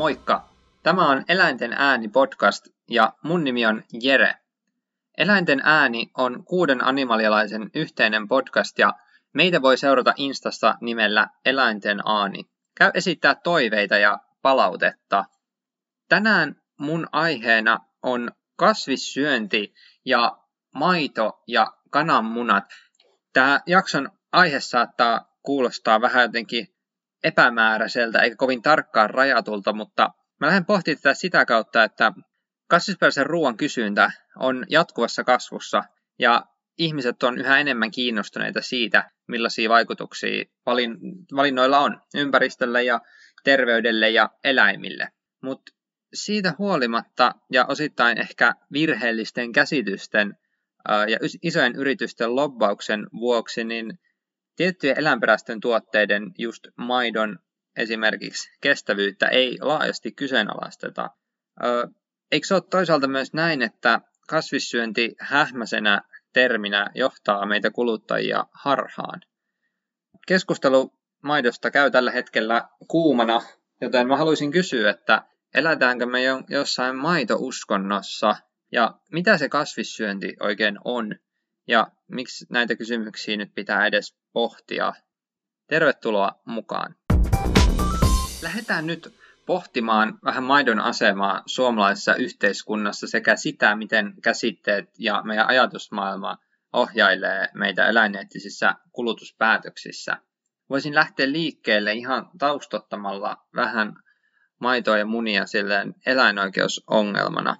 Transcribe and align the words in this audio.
Moikka! 0.00 0.48
Tämä 0.82 1.08
on 1.08 1.24
Eläinten 1.28 1.72
ääni 1.72 2.08
podcast 2.08 2.66
ja 2.88 3.12
mun 3.22 3.44
nimi 3.44 3.66
on 3.66 3.82
Jere. 4.02 4.34
Eläinten 5.18 5.60
ääni 5.64 6.10
on 6.16 6.44
kuuden 6.44 6.84
animalialaisen 6.84 7.70
yhteinen 7.74 8.28
podcast 8.28 8.78
ja 8.78 8.92
meitä 9.32 9.62
voi 9.62 9.76
seurata 9.76 10.12
Instassa 10.16 10.74
nimellä 10.80 11.26
Eläinten 11.44 11.98
ääni. 12.06 12.50
Käy 12.74 12.90
esittää 12.94 13.34
toiveita 13.34 13.98
ja 13.98 14.18
palautetta. 14.42 15.24
Tänään 16.08 16.56
mun 16.78 17.08
aiheena 17.12 17.78
on 18.02 18.30
kasvissyönti 18.56 19.74
ja 20.04 20.38
maito 20.74 21.42
ja 21.46 21.72
kananmunat. 21.90 22.64
Tämä 23.32 23.60
jakson 23.66 24.10
aihe 24.32 24.60
saattaa 24.60 25.36
kuulostaa 25.42 26.00
vähän 26.00 26.22
jotenkin 26.22 26.74
epämääräiseltä 27.24 28.18
eikä 28.18 28.36
kovin 28.36 28.62
tarkkaan 28.62 29.10
rajatulta, 29.10 29.72
mutta 29.72 30.10
mä 30.40 30.46
lähden 30.46 30.64
pohtimaan 30.64 31.02
tätä 31.02 31.14
sitä 31.14 31.44
kautta, 31.44 31.84
että 31.84 32.12
kasvisperäisen 32.68 33.26
ruoan 33.26 33.56
kysyntä 33.56 34.10
on 34.36 34.66
jatkuvassa 34.68 35.24
kasvussa 35.24 35.84
ja 36.18 36.42
ihmiset 36.78 37.22
on 37.22 37.38
yhä 37.38 37.58
enemmän 37.58 37.90
kiinnostuneita 37.90 38.62
siitä, 38.62 39.10
millaisia 39.28 39.68
vaikutuksia 39.68 40.44
valin, 40.66 40.98
valinnoilla 41.36 41.78
on 41.78 42.00
ympäristölle 42.14 42.82
ja 42.82 43.00
terveydelle 43.44 44.10
ja 44.10 44.30
eläimille. 44.44 45.08
Mutta 45.42 45.72
siitä 46.14 46.54
huolimatta 46.58 47.34
ja 47.52 47.66
osittain 47.68 48.20
ehkä 48.20 48.52
virheellisten 48.72 49.52
käsitysten 49.52 50.36
ja 50.88 51.18
isojen 51.42 51.74
yritysten 51.76 52.36
lobbauksen 52.36 53.06
vuoksi, 53.12 53.64
niin 53.64 53.98
tiettyjen 54.60 54.98
eläinperäisten 54.98 55.60
tuotteiden, 55.60 56.32
just 56.38 56.66
maidon 56.76 57.38
esimerkiksi, 57.76 58.50
kestävyyttä 58.60 59.28
ei 59.28 59.58
laajasti 59.60 60.12
kyseenalaisteta. 60.12 61.10
Eikö 62.32 62.46
se 62.46 62.54
ole 62.54 62.62
toisaalta 62.70 63.08
myös 63.08 63.32
näin, 63.32 63.62
että 63.62 64.00
kasvissyönti 64.28 65.14
hähmäisenä 65.20 66.02
terminä 66.32 66.90
johtaa 66.94 67.46
meitä 67.46 67.70
kuluttajia 67.70 68.44
harhaan? 68.52 69.20
Keskustelu 70.26 70.92
maidosta 71.22 71.70
käy 71.70 71.90
tällä 71.90 72.10
hetkellä 72.10 72.68
kuumana, 72.88 73.42
joten 73.80 74.08
mä 74.08 74.16
haluaisin 74.16 74.52
kysyä, 74.52 74.90
että 74.90 75.22
elätäänkö 75.54 76.06
me 76.06 76.22
jo 76.22 76.42
jossain 76.48 76.96
maitouskonnossa 76.96 78.36
ja 78.72 78.94
mitä 79.12 79.38
se 79.38 79.48
kasvissyönti 79.48 80.36
oikein 80.40 80.78
on 80.84 81.14
ja 81.70 81.86
miksi 82.08 82.46
näitä 82.48 82.76
kysymyksiä 82.76 83.36
nyt 83.36 83.54
pitää 83.54 83.86
edes 83.86 84.16
pohtia. 84.32 84.92
Tervetuloa 85.66 86.40
mukaan. 86.44 86.94
Lähdetään 88.42 88.86
nyt 88.86 89.14
pohtimaan 89.46 90.18
vähän 90.24 90.42
maidon 90.44 90.80
asemaa 90.80 91.42
suomalaisessa 91.46 92.14
yhteiskunnassa 92.14 93.06
sekä 93.06 93.36
sitä, 93.36 93.76
miten 93.76 94.14
käsitteet 94.22 94.90
ja 94.98 95.22
meidän 95.24 95.48
ajatusmaailma 95.48 96.38
ohjailee 96.72 97.48
meitä 97.54 97.86
eläineettisissä 97.86 98.74
kulutuspäätöksissä. 98.92 100.16
Voisin 100.70 100.94
lähteä 100.94 101.32
liikkeelle 101.32 101.92
ihan 101.92 102.30
taustottamalla 102.38 103.46
vähän 103.56 103.94
maitoa 104.58 104.98
ja 104.98 105.06
munia 105.06 105.46
silleen 105.46 105.94
eläinoikeusongelmana. 106.06 107.56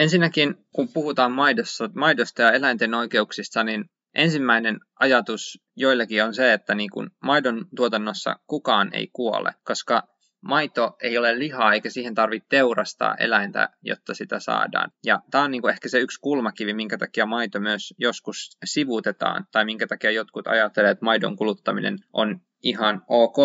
Ensinnäkin, 0.00 0.54
kun 0.74 0.88
puhutaan 0.94 1.32
maidosta, 1.32 1.90
maidosta 1.94 2.42
ja 2.42 2.52
eläinten 2.52 2.94
oikeuksista, 2.94 3.64
niin 3.64 3.84
ensimmäinen 4.14 4.80
ajatus 5.00 5.58
joillakin 5.76 6.24
on 6.24 6.34
se, 6.34 6.52
että 6.52 6.74
niin 6.74 6.90
kuin 6.90 7.10
maidon 7.24 7.66
tuotannossa 7.76 8.36
kukaan 8.46 8.94
ei 8.94 9.08
kuole, 9.12 9.52
koska 9.64 10.02
maito 10.40 10.96
ei 11.02 11.18
ole 11.18 11.38
lihaa 11.38 11.72
eikä 11.72 11.90
siihen 11.90 12.14
tarvitse 12.14 12.46
teurastaa 12.48 13.14
eläintä, 13.14 13.68
jotta 13.82 14.14
sitä 14.14 14.40
saadaan. 14.40 14.90
Ja 15.04 15.20
tämä 15.30 15.44
on 15.44 15.50
niin 15.50 15.62
kuin 15.62 15.72
ehkä 15.72 15.88
se 15.88 15.98
yksi 15.98 16.20
kulmakivi, 16.20 16.74
minkä 16.74 16.98
takia 16.98 17.26
maito 17.26 17.60
myös 17.60 17.94
joskus 17.98 18.58
sivuutetaan, 18.64 19.46
tai 19.52 19.64
minkä 19.64 19.86
takia 19.86 20.10
jotkut 20.10 20.46
ajattelevat, 20.46 20.92
että 20.92 21.04
maidon 21.04 21.36
kuluttaminen 21.36 21.98
on 22.12 22.40
ihan 22.62 23.02
ok. 23.08 23.36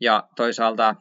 Ja 0.00 0.28
toisaalta 0.36 0.96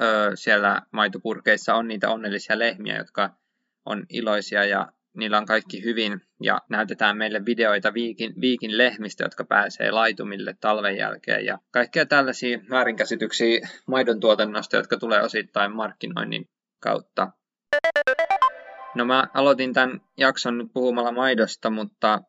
ö, 0.00 0.30
siellä 0.34 0.82
maitopurkeissa 0.92 1.74
on 1.74 1.88
niitä 1.88 2.10
onnellisia 2.10 2.58
lehmiä, 2.58 2.96
jotka 2.96 3.41
on 3.86 4.06
iloisia 4.08 4.64
ja 4.64 4.92
niillä 5.16 5.38
on 5.38 5.46
kaikki 5.46 5.84
hyvin 5.84 6.20
ja 6.42 6.60
näytetään 6.68 7.16
meille 7.16 7.44
videoita 7.46 7.94
viikin, 7.94 8.34
viikin 8.40 8.78
lehmistä, 8.78 9.24
jotka 9.24 9.44
pääsee 9.44 9.90
laitumille 9.90 10.56
talven 10.60 10.96
jälkeen 10.96 11.44
ja 11.44 11.58
kaikkea 11.70 12.06
tällaisia 12.06 12.58
väärinkäsityksiä 12.70 13.68
maidon 13.86 14.20
tuotannosta, 14.20 14.76
jotka 14.76 14.96
tulee 14.96 15.22
osittain 15.22 15.76
markkinoinnin 15.76 16.48
kautta. 16.80 17.28
No 18.94 19.04
mä 19.04 19.24
aloitin 19.34 19.72
tämän 19.72 20.00
jakson 20.18 20.58
nyt 20.58 20.72
puhumalla 20.74 21.12
maidosta, 21.12 21.70
mutta 21.70 22.20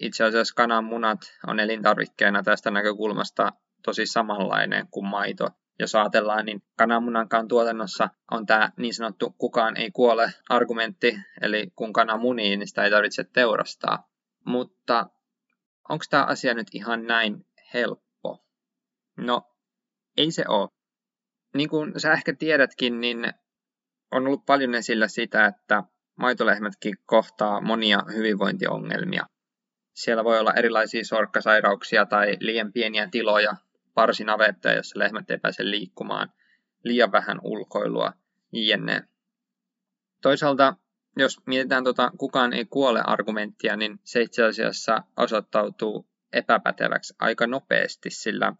itse 0.00 0.24
asiassa 0.24 0.54
kananmunat 0.54 1.18
on 1.46 1.60
elintarvikkeena 1.60 2.42
tästä 2.42 2.70
näkökulmasta 2.70 3.52
tosi 3.84 4.06
samanlainen 4.06 4.86
kuin 4.90 5.06
maito 5.06 5.48
jos 5.78 5.94
ajatellaan, 5.94 6.46
niin 6.46 6.62
kananmunankaan 6.76 7.48
tuotannossa 7.48 8.08
on 8.30 8.46
tämä 8.46 8.72
niin 8.76 8.94
sanottu 8.94 9.34
kukaan 9.38 9.76
ei 9.76 9.90
kuole 9.90 10.32
argumentti, 10.48 11.18
eli 11.40 11.72
kun 11.76 11.92
kana 11.92 12.16
munii, 12.16 12.56
niin 12.56 12.68
sitä 12.68 12.84
ei 12.84 12.90
tarvitse 12.90 13.24
teurastaa. 13.24 14.08
Mutta 14.44 15.06
onko 15.88 16.04
tämä 16.10 16.24
asia 16.24 16.54
nyt 16.54 16.68
ihan 16.72 17.06
näin 17.06 17.46
helppo? 17.74 18.44
No, 19.16 19.42
ei 20.16 20.30
se 20.30 20.44
ole. 20.48 20.68
Niin 21.54 21.68
kuin 21.68 22.00
sä 22.00 22.12
ehkä 22.12 22.34
tiedätkin, 22.34 23.00
niin 23.00 23.32
on 24.12 24.26
ollut 24.26 24.46
paljon 24.46 24.74
esillä 24.74 25.08
sitä, 25.08 25.46
että 25.46 25.82
maitolehmätkin 26.16 26.94
kohtaa 27.06 27.60
monia 27.60 28.02
hyvinvointiongelmia. 28.14 29.26
Siellä 29.94 30.24
voi 30.24 30.40
olla 30.40 30.54
erilaisia 30.54 31.04
sorkkasairauksia 31.04 32.06
tai 32.06 32.36
liian 32.40 32.72
pieniä 32.72 33.08
tiloja 33.10 33.56
parsinavetteja, 33.98 34.76
jossa 34.76 34.98
lehmät 34.98 35.30
ei 35.30 35.38
pääse 35.38 35.70
liikkumaan, 35.70 36.32
liian 36.84 37.12
vähän 37.12 37.38
ulkoilua, 37.42 38.12
jne. 38.52 39.02
Toisaalta, 40.22 40.76
jos 41.16 41.46
mietitään 41.46 41.84
tuota 41.84 42.10
kukaan 42.18 42.52
ei 42.52 42.64
kuole 42.64 43.00
argumenttia, 43.04 43.76
niin 43.76 44.00
se 44.04 44.22
itse 44.22 44.44
asiassa 44.44 45.02
osoittautuu 45.16 46.08
epäpäteväksi 46.32 47.14
aika 47.18 47.46
nopeasti, 47.46 48.10
sillä 48.10 48.52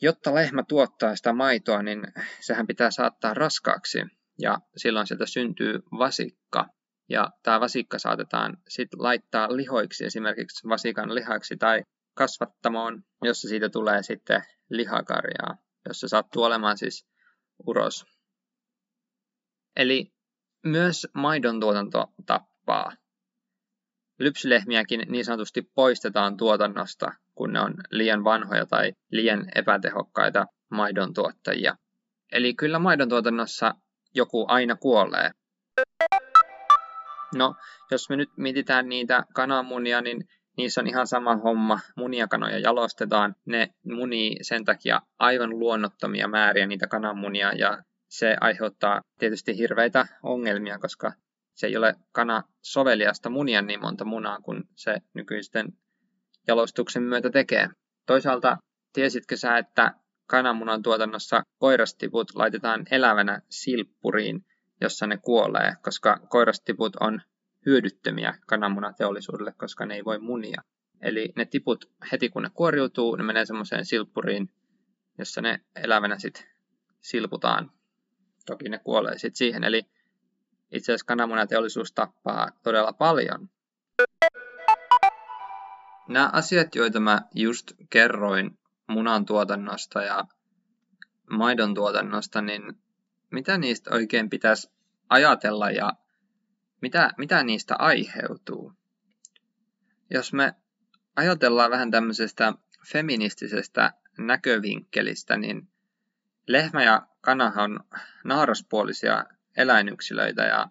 jotta 0.00 0.34
lehmä 0.34 0.62
tuottaa 0.68 1.16
sitä 1.16 1.32
maitoa, 1.32 1.82
niin 1.82 2.02
sehän 2.40 2.66
pitää 2.66 2.90
saattaa 2.90 3.34
raskaaksi 3.34 3.98
ja 4.38 4.58
silloin 4.76 5.06
sieltä 5.06 5.26
syntyy 5.26 5.82
vasikka. 5.98 6.66
Ja 7.08 7.30
tämä 7.42 7.60
vasikka 7.60 7.98
saatetaan 7.98 8.56
sitten 8.68 9.02
laittaa 9.02 9.56
lihoiksi, 9.56 10.04
esimerkiksi 10.04 10.68
vasikan 10.68 11.14
lihaksi 11.14 11.56
tai 11.56 11.82
kasvattamoon, 12.14 13.02
jossa 13.22 13.48
siitä 13.48 13.68
tulee 13.68 14.02
sitten 14.02 14.42
lihakarjaa, 14.70 15.56
jossa 15.88 16.08
sattuu 16.08 16.42
olemaan 16.42 16.78
siis 16.78 17.06
uros. 17.66 18.04
Eli 19.76 20.12
myös 20.64 21.06
maidon 21.14 21.60
tuotanto 21.60 22.12
tappaa. 22.26 22.92
Lypsylehmiäkin 24.18 25.00
niin 25.08 25.24
sanotusti 25.24 25.62
poistetaan 25.62 26.36
tuotannosta, 26.36 27.12
kun 27.34 27.52
ne 27.52 27.60
on 27.60 27.74
liian 27.90 28.24
vanhoja 28.24 28.66
tai 28.66 28.92
liian 29.10 29.46
epätehokkaita 29.54 30.46
maidon 30.70 31.14
tuottajia. 31.14 31.76
Eli 32.32 32.54
kyllä 32.54 32.78
maidon 32.78 33.08
tuotannossa 33.08 33.74
joku 34.14 34.44
aina 34.48 34.76
kuolee. 34.76 35.30
No, 37.34 37.54
jos 37.90 38.08
me 38.10 38.16
nyt 38.16 38.30
mietitään 38.36 38.88
niitä 38.88 39.24
kananmunia, 39.34 40.00
niin 40.00 40.28
niissä 40.60 40.80
on 40.80 40.86
ihan 40.86 41.06
sama 41.06 41.36
homma. 41.36 41.80
Muniakanoja 41.96 42.58
jalostetaan. 42.58 43.34
Ne 43.46 43.68
munii 43.84 44.36
sen 44.42 44.64
takia 44.64 45.00
aivan 45.18 45.58
luonnottomia 45.58 46.28
määriä 46.28 46.66
niitä 46.66 46.86
kananmunia 46.86 47.52
ja 47.52 47.82
se 48.08 48.36
aiheuttaa 48.40 49.00
tietysti 49.18 49.56
hirveitä 49.56 50.06
ongelmia, 50.22 50.78
koska 50.78 51.12
se 51.54 51.66
ei 51.66 51.76
ole 51.76 51.94
kana 52.12 52.42
soveliasta 52.62 53.30
munia 53.30 53.62
niin 53.62 53.80
monta 53.80 54.04
munaa 54.04 54.40
kuin 54.40 54.64
se 54.76 54.96
nykyisten 55.14 55.72
jalostuksen 56.48 57.02
myötä 57.02 57.30
tekee. 57.30 57.68
Toisaalta 58.06 58.56
tiesitkö 58.92 59.36
sä, 59.36 59.58
että 59.58 59.92
kananmunan 60.26 60.82
tuotannossa 60.82 61.42
koirastiput 61.58 62.34
laitetaan 62.34 62.86
elävänä 62.90 63.42
silppuriin, 63.50 64.44
jossa 64.80 65.06
ne 65.06 65.16
kuolee, 65.16 65.74
koska 65.82 66.20
koirastiput 66.28 66.96
on 66.96 67.20
hyödyttömiä 67.66 68.34
kananmunateollisuudelle, 68.46 69.52
koska 69.52 69.86
ne 69.86 69.94
ei 69.94 70.04
voi 70.04 70.18
munia. 70.18 70.62
Eli 71.00 71.32
ne 71.36 71.44
tiput 71.44 71.90
heti 72.12 72.28
kun 72.28 72.42
ne 72.42 72.50
kuoriutuu, 72.54 73.16
ne 73.16 73.22
menee 73.22 73.46
semmoiseen 73.46 73.84
silppuriin, 73.84 74.50
jossa 75.18 75.40
ne 75.40 75.60
elävänä 75.76 76.18
sitten 76.18 76.44
silputaan. 77.00 77.70
Toki 78.46 78.68
ne 78.68 78.78
kuolee 78.78 79.18
sitten 79.18 79.36
siihen. 79.36 79.64
Eli 79.64 79.82
itse 80.72 80.92
asiassa 80.92 81.06
kananmunateollisuus 81.06 81.92
tappaa 81.92 82.48
todella 82.62 82.92
paljon. 82.92 83.48
Nämä 86.08 86.30
asiat, 86.32 86.74
joita 86.74 87.00
mä 87.00 87.22
just 87.34 87.72
kerroin 87.90 88.58
munan 88.88 89.24
tuotannosta 89.24 90.02
ja 90.02 90.24
maidon 91.30 91.74
tuotannosta, 91.74 92.42
niin 92.42 92.62
mitä 93.30 93.58
niistä 93.58 93.94
oikein 93.94 94.30
pitäisi 94.30 94.70
ajatella 95.08 95.70
ja 95.70 95.92
mitä, 96.80 97.10
mitä 97.18 97.42
niistä 97.42 97.76
aiheutuu. 97.78 98.72
Jos 100.10 100.32
me 100.32 100.54
ajatellaan 101.16 101.70
vähän 101.70 101.90
tämmöisestä 101.90 102.52
feministisestä 102.86 103.92
näkövinkkelistä, 104.18 105.36
niin 105.36 105.68
lehmä 106.46 106.84
ja 106.84 107.06
kanahan 107.20 107.72
on 107.72 107.80
naaraspuolisia 108.24 109.24
eläinyksilöitä 109.56 110.42
ja 110.42 110.68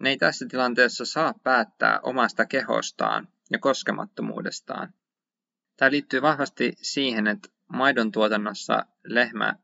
ne 0.00 0.08
ei 0.10 0.16
tässä 0.16 0.46
tilanteessa 0.50 1.04
saa 1.04 1.34
päättää 1.42 2.00
omasta 2.02 2.46
kehostaan 2.46 3.28
ja 3.50 3.58
koskemattomuudestaan. 3.58 4.94
Tämä 5.76 5.90
liittyy 5.90 6.22
vahvasti 6.22 6.72
siihen, 6.82 7.26
että 7.26 7.48
maidon 7.68 8.12
tuotannossa 8.12 8.86
lehmä 9.04 9.54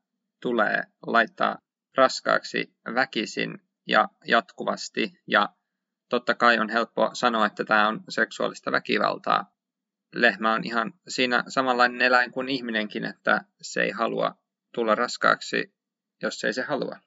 tulee 0.40 0.82
laittaa 1.06 1.58
raskaaksi 1.96 2.74
väkisin 2.94 3.63
ja 3.86 4.08
jatkuvasti. 4.26 5.12
Ja 5.26 5.48
totta 6.08 6.34
kai 6.34 6.58
on 6.58 6.68
helppo 6.68 7.10
sanoa, 7.12 7.46
että 7.46 7.64
tämä 7.64 7.88
on 7.88 8.04
seksuaalista 8.08 8.72
väkivaltaa. 8.72 9.54
Lehmä 10.14 10.52
on 10.52 10.64
ihan 10.64 10.92
siinä 11.08 11.44
samanlainen 11.48 12.02
eläin 12.02 12.32
kuin 12.32 12.48
ihminenkin, 12.48 13.04
että 13.04 13.44
se 13.62 13.82
ei 13.82 13.90
halua 13.90 14.34
tulla 14.74 14.94
raskaaksi, 14.94 15.74
jos 16.22 16.44
ei 16.44 16.52
se 16.52 16.62
halua. 16.62 16.98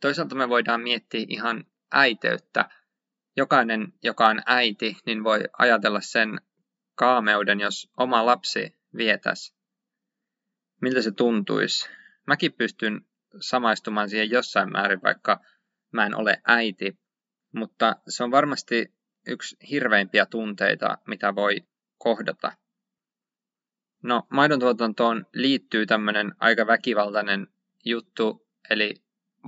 Toisaalta 0.00 0.34
me 0.34 0.48
voidaan 0.48 0.80
miettiä 0.80 1.26
ihan 1.28 1.64
äiteyttä. 1.92 2.70
Jokainen, 3.36 3.92
joka 4.02 4.26
on 4.26 4.42
äiti, 4.46 4.96
niin 5.06 5.24
voi 5.24 5.40
ajatella 5.58 6.00
sen 6.00 6.40
kaameuden, 6.94 7.60
jos 7.60 7.90
oma 7.96 8.26
lapsi 8.26 8.78
vietäisi. 8.96 9.54
Miltä 10.80 11.02
se 11.02 11.10
tuntuisi? 11.10 11.88
Mäkin 12.26 12.52
pystyn 12.52 13.06
samaistumaan 13.40 14.10
siihen 14.10 14.30
jossain 14.30 14.72
määrin, 14.72 15.02
vaikka 15.02 15.40
mä 15.92 16.06
en 16.06 16.16
ole 16.16 16.40
äiti, 16.46 16.98
mutta 17.52 17.96
se 18.08 18.24
on 18.24 18.30
varmasti 18.30 18.94
yksi 19.26 19.56
hirveimpiä 19.70 20.26
tunteita, 20.26 20.98
mitä 21.06 21.34
voi 21.34 21.56
kohdata. 21.98 22.52
No, 24.02 24.26
maidontuotantoon 24.30 25.26
liittyy 25.34 25.86
tämmöinen 25.86 26.34
aika 26.38 26.66
väkivaltainen 26.66 27.46
juttu, 27.84 28.48
eli 28.70 28.94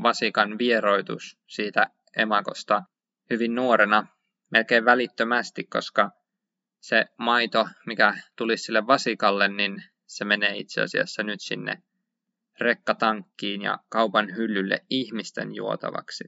vasikan 0.02 0.58
vieroitus 0.58 1.38
siitä 1.46 1.86
emakosta 2.16 2.82
hyvin 3.30 3.54
nuorena, 3.54 4.06
melkein 4.50 4.84
välittömästi, 4.84 5.64
koska 5.64 6.10
se 6.80 7.06
maito, 7.18 7.68
mikä 7.86 8.14
tulisi 8.36 8.64
sille 8.64 8.86
vasikalle, 8.86 9.48
niin 9.48 9.82
se 10.06 10.24
menee 10.24 10.56
itse 10.56 10.80
asiassa 10.80 11.22
nyt 11.22 11.40
sinne 11.40 11.82
rekkatankkiin 12.60 13.62
ja 13.62 13.78
kaupan 13.88 14.36
hyllylle 14.36 14.84
ihmisten 14.90 15.54
juotavaksi. 15.54 16.24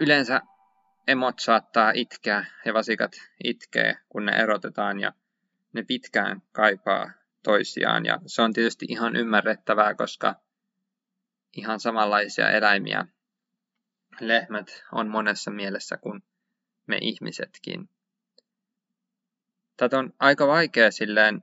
Yleensä 0.00 0.40
emot 1.06 1.38
saattaa 1.38 1.92
itkeä 1.94 2.44
ja 2.64 2.74
vasikat 2.74 3.12
itkee, 3.44 3.96
kun 4.08 4.26
ne 4.26 4.32
erotetaan 4.32 5.00
ja 5.00 5.12
ne 5.72 5.82
pitkään 5.82 6.42
kaipaa 6.52 7.10
toisiaan. 7.42 8.06
Ja 8.06 8.18
se 8.26 8.42
on 8.42 8.52
tietysti 8.52 8.86
ihan 8.88 9.16
ymmärrettävää, 9.16 9.94
koska 9.94 10.34
ihan 11.56 11.80
samanlaisia 11.80 12.50
eläimiä 12.50 13.06
lehmät 14.20 14.84
on 14.92 15.08
monessa 15.08 15.50
mielessä 15.50 15.96
kuin 15.96 16.22
me 16.86 16.98
ihmisetkin. 17.00 17.88
Tätä 19.76 19.98
on 19.98 20.12
aika 20.18 20.46
vaikea 20.46 20.90
silleen 20.90 21.42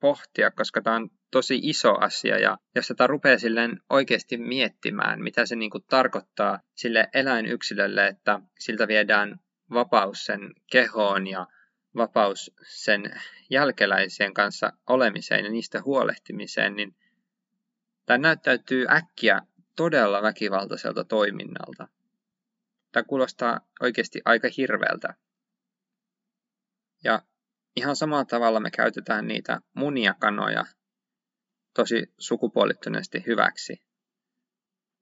pohtia, 0.00 0.50
koska 0.50 0.82
tämä 0.82 0.96
on 0.96 1.10
tosi 1.30 1.60
iso 1.62 1.94
asia 2.00 2.38
ja 2.38 2.58
jos 2.74 2.88
tätä 2.88 3.06
rupeaa 3.06 3.38
silleen 3.38 3.80
oikeasti 3.90 4.36
miettimään, 4.36 5.22
mitä 5.22 5.46
se 5.46 5.56
niin 5.56 5.70
kuin 5.70 5.84
tarkoittaa 5.88 6.60
sille 6.74 7.08
eläinyksilölle, 7.14 8.06
että 8.06 8.40
siltä 8.58 8.88
viedään 8.88 9.40
vapaus 9.72 10.24
sen 10.24 10.54
kehoon 10.72 11.26
ja 11.26 11.46
vapaus 11.96 12.50
sen 12.62 13.20
jälkeläisien 13.50 14.34
kanssa 14.34 14.72
olemiseen 14.88 15.44
ja 15.44 15.50
niistä 15.50 15.82
huolehtimiseen, 15.82 16.76
niin 16.76 16.96
tämä 18.06 18.18
näyttäytyy 18.18 18.86
äkkiä 18.90 19.42
todella 19.76 20.22
väkivaltaiselta 20.22 21.04
toiminnalta. 21.04 21.88
Tämä 22.92 23.04
kuulostaa 23.04 23.60
oikeasti 23.80 24.20
aika 24.24 24.48
hirveältä. 24.56 25.14
Ja 27.04 27.22
ihan 27.76 27.96
samalla 27.96 28.24
tavalla 28.24 28.60
me 28.60 28.70
käytetään 28.70 29.26
niitä 29.26 29.60
munia 29.74 30.14
kanoja 30.14 30.64
tosi 31.74 32.06
sukupuolittuneesti 32.18 33.22
hyväksi. 33.26 33.82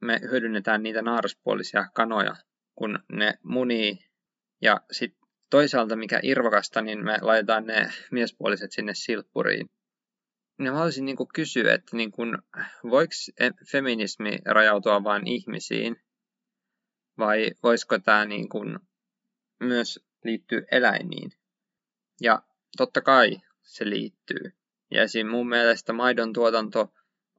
Me 0.00 0.20
hyödynnetään 0.30 0.82
niitä 0.82 1.02
naaraspuolisia 1.02 1.84
kanoja, 1.94 2.36
kun 2.74 2.98
ne 3.12 3.34
munii. 3.42 3.98
Ja 4.62 4.80
sitten 4.92 5.28
toisaalta, 5.50 5.96
mikä 5.96 6.20
irvokasta, 6.22 6.82
niin 6.82 7.04
me 7.04 7.18
laitetaan 7.20 7.66
ne 7.66 7.92
miespuoliset 8.10 8.72
sinne 8.72 8.94
silppuriin. 8.94 9.66
Ja 10.58 10.70
mä 10.70 10.76
haluaisin 10.76 11.04
niin 11.04 11.16
kysyä, 11.34 11.74
että 11.74 11.96
niin 11.96 12.12
kuin, 12.12 12.38
voiko 12.90 13.12
feminismi 13.70 14.38
rajautua 14.44 15.04
vain 15.04 15.26
ihmisiin, 15.26 15.96
vai 17.18 17.50
voisiko 17.62 17.98
tämä 17.98 18.24
niin 18.24 18.48
kuin 18.48 18.78
myös 19.60 20.00
liittyä 20.24 20.62
eläimiin? 20.70 21.30
Ja 22.20 22.42
totta 22.76 23.00
kai 23.00 23.36
se 23.62 23.90
liittyy. 23.90 24.57
Ja 24.90 25.02
esim. 25.02 25.26
mun 25.26 25.48
mielestä 25.48 25.92
maidon 25.92 26.32
tuotanto 26.32 26.92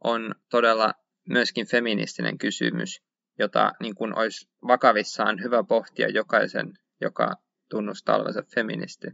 on 0.03 0.35
todella 0.49 0.93
myöskin 1.29 1.67
feministinen 1.67 2.37
kysymys, 2.37 3.01
jota 3.39 3.71
niin 3.79 3.95
kuin 3.95 4.17
olisi 4.17 4.49
vakavissaan 4.67 5.43
hyvä 5.43 5.63
pohtia 5.63 6.07
jokaisen, 6.07 6.73
joka 7.01 7.33
tunnustaa 7.69 8.15
olevansa 8.15 8.43
feministi. 8.55 9.07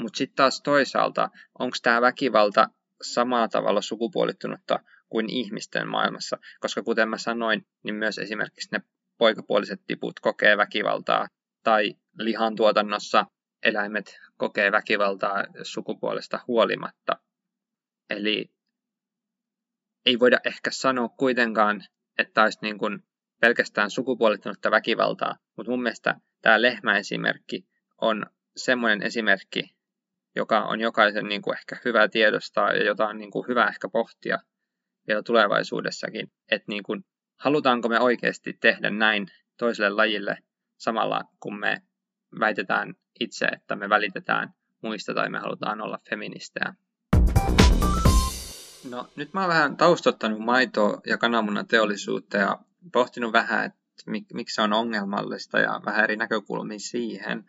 Mutta 0.00 0.16
sitten 0.16 0.36
taas 0.36 0.60
toisaalta, 0.62 1.28
onko 1.58 1.76
tämä 1.82 2.00
väkivalta 2.00 2.68
samalla 3.02 3.48
tavalla 3.48 3.82
sukupuolittunutta 3.82 4.78
kuin 5.08 5.30
ihmisten 5.30 5.88
maailmassa? 5.88 6.38
Koska 6.60 6.82
kuten 6.82 7.08
mä 7.08 7.18
sanoin, 7.18 7.66
niin 7.84 7.94
myös 7.94 8.18
esimerkiksi 8.18 8.68
ne 8.72 8.80
poikapuoliset 9.18 9.80
tiput 9.86 10.20
kokee 10.20 10.56
väkivaltaa, 10.56 11.28
tai 11.64 11.94
lihan 12.18 12.56
tuotannossa 12.56 13.26
eläimet 13.62 14.18
kokee 14.36 14.72
väkivaltaa 14.72 15.44
sukupuolesta 15.62 16.40
huolimatta. 16.48 17.16
Eli 18.10 18.52
ei 20.06 20.18
voida 20.18 20.38
ehkä 20.44 20.70
sanoa 20.70 21.08
kuitenkaan, 21.08 21.84
että 22.18 22.42
olisi 22.42 22.58
niin 22.62 22.78
kuin 22.78 23.04
pelkästään 23.40 23.90
sukupuolittunutta 23.90 24.70
väkivaltaa, 24.70 25.36
mutta 25.56 25.70
mun 25.70 25.82
mielestä 25.82 26.20
tämä 26.42 26.62
lehmäesimerkki 26.62 27.66
on 28.00 28.26
semmoinen 28.56 29.02
esimerkki, 29.02 29.76
joka 30.36 30.60
on 30.60 30.80
jokaisen 30.80 31.26
niin 31.26 31.42
kuin 31.42 31.58
ehkä 31.58 31.76
hyvä 31.84 32.08
tiedostaa 32.08 32.72
ja 32.72 32.84
jota 32.84 33.06
on 33.06 33.18
niin 33.18 33.30
kuin 33.30 33.48
hyvä 33.48 33.66
ehkä 33.66 33.88
pohtia 33.88 34.38
vielä 35.08 35.22
tulevaisuudessakin, 35.22 36.32
että 36.50 36.64
niin 36.68 36.82
kuin, 36.82 37.04
halutaanko 37.40 37.88
me 37.88 38.00
oikeasti 38.00 38.52
tehdä 38.60 38.90
näin 38.90 39.26
toiselle 39.58 39.90
lajille 39.90 40.36
samalla 40.76 41.20
kun 41.40 41.58
me 41.58 41.82
väitetään 42.40 42.94
itse, 43.20 43.46
että 43.46 43.76
me 43.76 43.88
välitetään 43.88 44.54
muista 44.82 45.14
tai 45.14 45.30
me 45.30 45.38
halutaan 45.38 45.80
olla 45.80 45.98
feministejä. 46.10 46.74
No 48.90 49.08
nyt 49.16 49.34
mä 49.34 49.40
oon 49.40 49.48
vähän 49.48 49.76
taustottanut 49.76 50.38
maito- 50.38 51.00
ja 51.06 51.18
kananmunan 51.18 51.66
teollisuutta 51.66 52.36
ja 52.36 52.58
pohtinut 52.92 53.32
vähän, 53.32 53.64
että 53.64 53.82
mik, 54.06 54.26
miksi 54.32 54.54
se 54.54 54.62
on 54.62 54.72
ongelmallista 54.72 55.58
ja 55.58 55.80
vähän 55.84 56.04
eri 56.04 56.16
näkökulmia 56.16 56.78
siihen. 56.78 57.44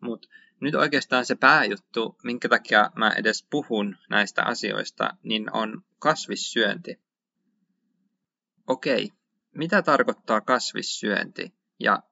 Mutta 0.00 0.28
nyt 0.60 0.74
oikeastaan 0.74 1.26
se 1.26 1.34
pääjuttu, 1.34 2.16
minkä 2.22 2.48
takia 2.48 2.90
mä 2.96 3.10
edes 3.10 3.46
puhun 3.50 3.96
näistä 4.10 4.42
asioista, 4.42 5.16
niin 5.22 5.56
on 5.56 5.82
kasvissyönti. 5.98 7.00
Okei, 8.66 9.10
mitä 9.54 9.82
tarkoittaa 9.82 10.40
kasvissyönti 10.40 11.54
ja 11.80 12.02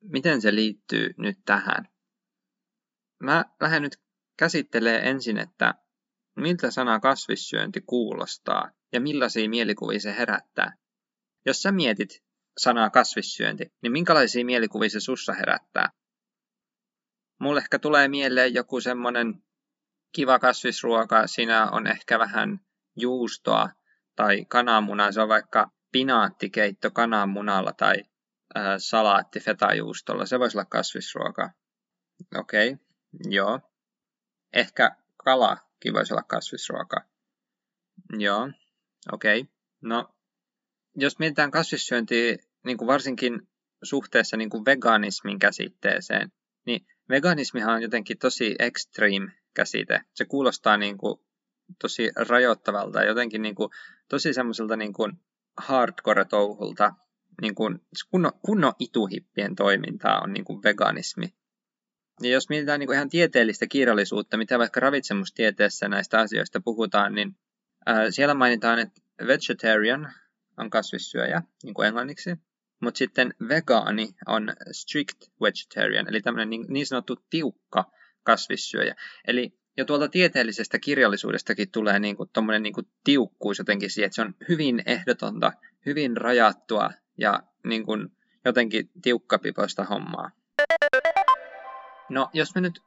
miten 0.00 0.40
se 0.40 0.54
liittyy 0.54 1.14
nyt 1.18 1.38
tähän? 1.44 1.88
Mä 3.18 3.44
lähden 3.60 3.82
nyt 3.82 4.00
käsittelee 4.36 5.10
ensin, 5.10 5.38
että 5.38 5.74
miltä 6.36 6.70
sana 6.70 7.00
kasvissyönti 7.00 7.80
kuulostaa 7.80 8.70
ja 8.92 9.00
millaisia 9.00 9.48
mielikuvia 9.48 10.00
se 10.00 10.16
herättää. 10.16 10.76
Jos 11.46 11.62
sä 11.62 11.72
mietit 11.72 12.22
sanaa 12.58 12.90
kasvissyönti, 12.90 13.72
niin 13.82 13.92
minkälaisia 13.92 14.44
mielikuvia 14.44 14.90
se 14.90 15.00
sussa 15.00 15.32
herättää? 15.32 15.90
Mulle 17.40 17.60
ehkä 17.60 17.78
tulee 17.78 18.08
mieleen 18.08 18.54
joku 18.54 18.80
semmonen 18.80 19.42
kiva 20.12 20.38
kasvisruoka, 20.38 21.26
siinä 21.26 21.70
on 21.70 21.86
ehkä 21.86 22.18
vähän 22.18 22.60
juustoa 22.96 23.68
tai 24.16 24.44
kananmunaa, 24.44 25.12
se 25.12 25.20
on 25.20 25.28
vaikka 25.28 25.70
pinaattikeitto 25.92 26.90
kananmunalla 26.90 27.72
tai 27.72 27.94
äh, 28.56 28.64
salaatti 28.78 29.40
fetajuustolla, 29.40 30.26
se 30.26 30.38
voisi 30.38 30.58
olla 30.58 30.64
kasvisruoka. 30.64 31.50
Okei, 32.38 32.70
okay. 32.70 32.84
joo. 33.30 33.60
Ehkä 34.52 34.96
kala 35.24 35.56
voisi 35.92 36.14
olla 36.14 36.22
kasvisruoka. 36.22 37.04
Joo, 38.18 38.50
okei. 39.12 39.40
Okay. 39.40 39.52
No, 39.80 40.08
jos 40.96 41.18
mietitään 41.18 41.50
kasvissyöntiä 41.50 42.36
niin 42.64 42.76
kuin 42.78 42.86
varsinkin 42.86 43.48
suhteessa 43.82 44.36
niin 44.36 44.50
kuin 44.50 44.64
veganismin 44.64 45.38
käsitteeseen, 45.38 46.32
niin 46.66 46.86
veganismihan 47.08 47.74
on 47.74 47.82
jotenkin 47.82 48.18
tosi 48.18 48.54
extreme 48.58 49.32
käsite. 49.54 50.00
Se 50.14 50.24
kuulostaa 50.24 50.76
niin 50.76 50.98
kuin 50.98 51.20
tosi 51.80 52.10
rajoittavalta 52.16 53.00
ja 53.00 53.08
jotenkin 53.08 53.42
niin 53.42 53.54
kuin, 53.54 53.70
tosi 54.08 54.32
semmoiselta 54.32 54.76
niin 54.76 54.92
kuin 54.92 55.12
hardcore-touhulta. 55.56 56.92
Niin 57.42 57.54
kuin, 57.54 57.78
kunnon, 58.10 58.32
kunnon 58.42 58.72
ituhippien 58.78 59.54
toimintaa 59.54 60.20
on 60.20 60.32
niin 60.32 60.44
kuin 60.44 60.62
veganismi. 60.62 61.34
Ja 62.22 62.30
jos 62.30 62.48
mietitään 62.48 62.80
niin 62.80 62.86
kuin 62.86 62.96
ihan 62.96 63.08
tieteellistä 63.08 63.66
kirjallisuutta, 63.66 64.36
mitä 64.36 64.58
vaikka 64.58 64.80
ravitsemustieteessä 64.80 65.88
näistä 65.88 66.20
asioista 66.20 66.60
puhutaan, 66.60 67.14
niin 67.14 67.36
ää, 67.86 68.10
siellä 68.10 68.34
mainitaan, 68.34 68.78
että 68.78 69.00
vegetarian 69.26 70.12
on 70.58 70.70
kasvissyöjä, 70.70 71.42
niin 71.62 71.74
kuin 71.74 71.86
englanniksi, 71.88 72.36
mutta 72.80 72.98
sitten 72.98 73.34
vegaani 73.48 74.08
on 74.26 74.52
strict 74.72 75.16
vegetarian, 75.40 76.08
eli 76.08 76.20
tämmöinen 76.20 76.50
niin, 76.50 76.66
niin 76.68 76.86
sanottu 76.86 77.16
tiukka 77.30 77.84
kasvissyöjä. 78.22 78.94
Eli 79.26 79.58
jo 79.76 79.84
tuolta 79.84 80.08
tieteellisestä 80.08 80.78
kirjallisuudestakin 80.78 81.70
tulee 81.70 81.98
niin 81.98 82.16
kuin, 82.16 82.30
niin 82.60 82.74
kuin 82.74 82.86
tiukkuus 83.04 83.58
jotenkin 83.58 83.90
siihen, 83.90 84.06
että 84.06 84.16
se 84.16 84.22
on 84.22 84.34
hyvin 84.48 84.82
ehdotonta, 84.86 85.52
hyvin 85.86 86.16
rajattua 86.16 86.90
ja 87.18 87.42
niin 87.64 87.86
kuin, 87.86 88.08
jotenkin 88.44 88.90
tiukkapipoista 89.02 89.84
hommaa. 89.84 90.30
No, 92.08 92.30
jos 92.32 92.54
me 92.54 92.60
nyt 92.60 92.80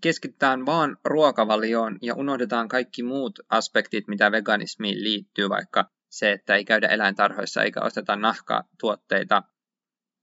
keskitytään 0.00 0.66
vaan 0.66 0.96
ruokavalioon 1.04 1.98
ja 2.02 2.14
unohdetaan 2.14 2.68
kaikki 2.68 3.02
muut 3.02 3.38
aspektit, 3.48 4.08
mitä 4.08 4.32
veganismiin 4.32 5.04
liittyy, 5.04 5.48
vaikka 5.48 5.90
se, 6.08 6.32
että 6.32 6.54
ei 6.54 6.64
käydä 6.64 6.88
eläintarhoissa 6.88 7.62
eikä 7.62 7.80
osteta 7.80 8.16
nahkatuotteita, 8.16 9.42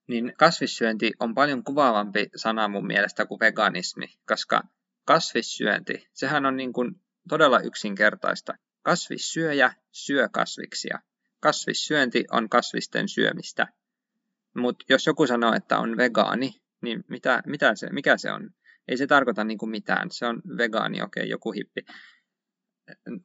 niin 0.08 0.34
kasvissyönti 0.38 1.12
on 1.20 1.36
paljon 1.36 1.64
kuvaavampi 1.64 2.30
sana 2.36 2.68
mun 2.68 2.88
mielestä 2.88 3.26
kuin 3.26 3.40
veganismi, 3.40 4.08
koska 4.28 4.64
kasvissyönti, 5.06 6.08
sehän 6.14 6.46
on 6.46 6.58
niin 6.58 6.74
kuin 6.74 7.02
todella 7.30 7.60
yksinkertaista. 7.60 8.54
Kasvissyöjä 8.82 9.74
syö 9.92 10.30
kasviksia. 10.30 11.00
Kasvissyönti 11.40 12.26
on 12.32 12.50
kasvisten 12.50 13.10
syömistä. 13.10 13.68
Mutta 14.56 14.86
jos 14.90 15.06
joku 15.06 15.28
sanoo, 15.28 15.54
että 15.54 15.78
on 15.78 15.98
vegaani, 15.98 16.62
niin 16.86 17.04
mitä, 17.10 17.42
mitä 17.46 17.76
se, 17.76 17.90
mikä 17.92 18.18
se 18.18 18.32
on? 18.32 18.50
Ei 18.88 18.98
se 18.98 19.08
tarkoita 19.08 19.44
niin 19.44 19.58
kuin 19.58 19.70
mitään. 19.70 20.12
Se 20.12 20.26
on 20.26 20.42
vegaani, 20.58 21.02
okei, 21.02 21.22
okay, 21.22 21.30
joku 21.30 21.52
hippi. 21.52 21.82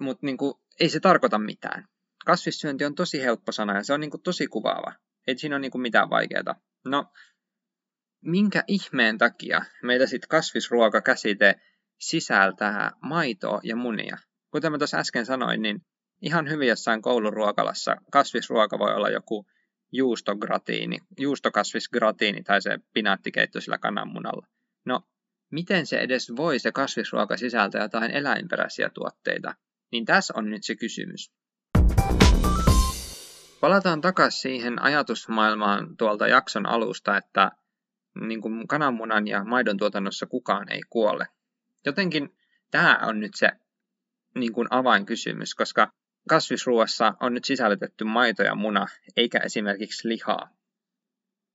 Mutta 0.00 0.26
niin 0.26 0.36
ei 0.80 0.88
se 0.88 1.00
tarkoita 1.00 1.38
mitään. 1.38 1.88
Kasvissyönti 2.26 2.84
on 2.84 2.94
tosi 2.94 3.22
helppo 3.22 3.52
sana 3.52 3.76
ja 3.76 3.84
se 3.84 3.92
on 3.92 4.00
niin 4.00 4.10
kuin 4.10 4.22
tosi 4.22 4.46
kuvaava. 4.46 4.92
Ei 5.26 5.38
siinä 5.38 5.56
ole 5.56 5.60
niin 5.60 5.70
kuin 5.70 5.82
mitään 5.82 6.10
vaikeaa. 6.10 6.54
No, 6.84 7.12
minkä 8.24 8.64
ihmeen 8.66 9.18
takia 9.18 9.64
meitä 9.82 10.06
sitten 10.06 10.28
kasvisruoka-käsite 10.28 11.54
sisältää 11.98 12.92
maitoa 13.02 13.60
ja 13.62 13.76
munia? 13.76 14.16
Kuten 14.50 14.72
mä 14.72 14.78
tuossa 14.78 14.98
äsken 14.98 15.26
sanoin, 15.26 15.62
niin 15.62 15.86
ihan 16.22 16.48
hyvin 16.48 16.68
jossain 16.68 17.02
kouluruokalassa 17.02 17.96
kasvisruoka 18.12 18.78
voi 18.78 18.94
olla 18.94 19.10
joku 19.10 19.46
juustogratiini, 19.92 20.98
juustokasvisgratiini 21.18 22.42
tai 22.42 22.62
se 22.62 22.78
pinaattikeitto 22.94 23.60
sillä 23.60 23.78
kananmunalla. 23.78 24.46
No, 24.84 25.00
miten 25.50 25.86
se 25.86 25.98
edes 25.98 26.32
voi 26.36 26.58
se 26.58 26.72
kasvisruoka 26.72 27.36
sisältää 27.36 27.82
jotain 27.82 28.10
eläinperäisiä 28.10 28.90
tuotteita? 28.90 29.54
Niin 29.92 30.04
tässä 30.04 30.34
on 30.36 30.50
nyt 30.50 30.64
se 30.64 30.76
kysymys. 30.76 31.32
Palataan 33.60 34.00
takaisin 34.00 34.40
siihen 34.40 34.82
ajatusmaailmaan 34.82 35.96
tuolta 35.96 36.28
jakson 36.28 36.66
alusta, 36.66 37.16
että 37.16 37.50
niin 38.20 38.40
kuin 38.40 38.68
kananmunan 38.68 39.28
ja 39.28 39.44
maidon 39.44 39.76
tuotannossa 39.76 40.26
kukaan 40.26 40.72
ei 40.72 40.80
kuole. 40.90 41.26
Jotenkin 41.86 42.36
tämä 42.70 43.00
on 43.02 43.20
nyt 43.20 43.32
se 43.34 43.50
niin 44.34 44.52
kuin 44.52 44.68
avainkysymys, 44.70 45.54
koska 45.54 45.92
kasvisruoassa 46.30 47.14
on 47.20 47.34
nyt 47.34 47.44
sisällytetty 47.44 48.04
maito 48.04 48.42
ja 48.42 48.54
muna, 48.54 48.86
eikä 49.16 49.38
esimerkiksi 49.38 50.08
lihaa. 50.08 50.48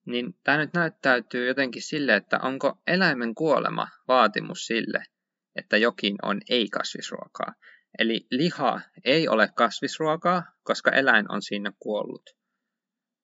Niin 0.06 0.36
tämä 0.44 0.58
nyt 0.58 0.74
näyttäytyy 0.74 1.48
jotenkin 1.48 1.82
sille, 1.82 2.16
että 2.16 2.40
onko 2.42 2.82
eläimen 2.88 3.36
kuolema 3.36 3.88
vaatimus 4.08 4.66
sille, 4.68 5.04
että 5.56 5.78
jokin 5.78 6.16
on 6.22 6.42
ei-kasvisruokaa. 6.50 7.54
Eli 8.00 8.28
liha 8.32 8.82
ei 9.06 9.28
ole 9.28 9.50
kasvisruokaa, 9.56 10.44
koska 10.64 10.92
eläin 10.92 11.32
on 11.32 11.42
siinä 11.42 11.72
kuollut. 11.80 12.30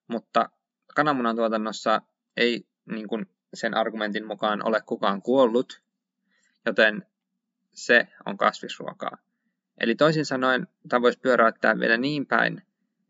Mutta 0.07 0.49
kananmunan 0.95 1.35
tuotannossa 1.35 2.01
ei 2.37 2.63
niin 2.91 3.07
kuin 3.07 3.25
sen 3.53 3.73
argumentin 3.73 4.27
mukaan 4.27 4.67
ole 4.67 4.81
kukaan 4.85 5.21
kuollut, 5.21 5.81
joten 6.65 7.05
se 7.73 8.07
on 8.25 8.37
kasvisruokaa. 8.37 9.17
Eli 9.79 9.95
toisin 9.95 10.25
sanoen 10.25 10.67
tämä 10.89 11.01
voisi 11.01 11.19
pyöräyttää 11.19 11.79
vielä 11.79 11.97
niin 11.97 12.25
päin, 12.25 12.61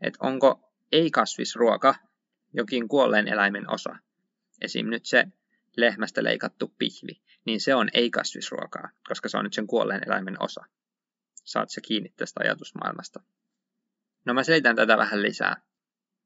että 0.02 0.20
onko 0.22 0.72
ei-kasvisruoka 0.92 1.96
jokin 2.54 2.88
kuolleen 2.88 3.28
eläimen 3.28 3.70
osa. 3.70 3.96
Esim. 4.62 4.88
nyt 4.90 5.06
se 5.06 5.28
lehmästä 5.78 6.24
leikattu 6.24 6.74
pihvi, 6.78 7.22
niin 7.46 7.62
se 7.62 7.76
on 7.76 7.90
ei-kasvisruokaa, 7.94 8.90
koska 9.08 9.30
se 9.30 9.38
on 9.38 9.44
nyt 9.44 9.54
sen 9.54 9.68
kuolleen 9.68 10.02
eläimen 10.06 10.42
osa. 10.42 10.66
Saat 11.44 11.70
se 11.70 11.82
kiinni 11.82 12.14
tästä 12.18 12.40
ajatusmaailmasta. 12.44 13.20
No 14.26 14.34
mä 14.34 14.44
selitän 14.44 14.76
tätä 14.76 14.98
vähän 14.98 15.22
lisää. 15.22 15.62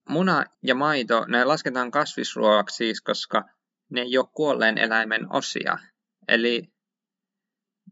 Muna 0.09 0.45
ja 0.63 0.75
maito, 0.75 1.25
ne 1.25 1.43
lasketaan 1.43 1.91
kasvisruoaksi 1.91 2.75
siis, 2.75 3.01
koska 3.01 3.43
ne 3.89 4.01
ei 4.01 4.17
ole 4.17 4.27
kuolleen 4.33 4.77
eläimen 4.77 5.33
osia. 5.33 5.77
Eli 6.27 6.73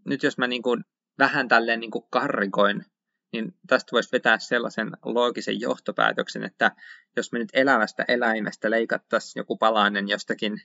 nyt 0.05 0.23
jos 0.23 0.38
mä 0.38 0.47
niin 0.47 0.62
kuin 0.62 0.85
vähän 1.20 1.48
tälleen 1.48 1.79
niin 1.79 1.91
kuin 1.91 2.05
karrikoin, 2.10 2.86
niin 3.34 3.53
tästä 3.67 3.91
voisi 3.91 4.12
vetää 4.12 4.39
sellaisen 4.39 4.91
loogisen 5.05 5.60
johtopäätöksen, 5.60 6.43
että 6.43 6.72
jos 7.15 7.32
me 7.32 7.39
nyt 7.39 7.50
elävästä 7.53 8.05
eläimestä 8.08 8.72
leikattaisiin 8.72 9.41
joku 9.41 9.58
palainen 9.58 10.10
jostakin 10.10 10.62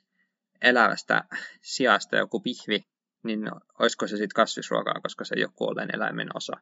elävästä 0.63 1.25
sijasta, 1.63 2.17
joku 2.17 2.41
pihvi, 2.41 2.87
niin 3.25 3.51
olisiko 3.79 4.07
se 4.07 4.17
sitten 4.17 4.35
kasvisruokaa, 4.35 5.01
koska 5.03 5.25
se 5.25 5.35
ei 5.37 5.45
ole 5.45 5.53
kuolleen 5.57 5.95
eläimen 5.95 6.29
osa. 6.35 6.53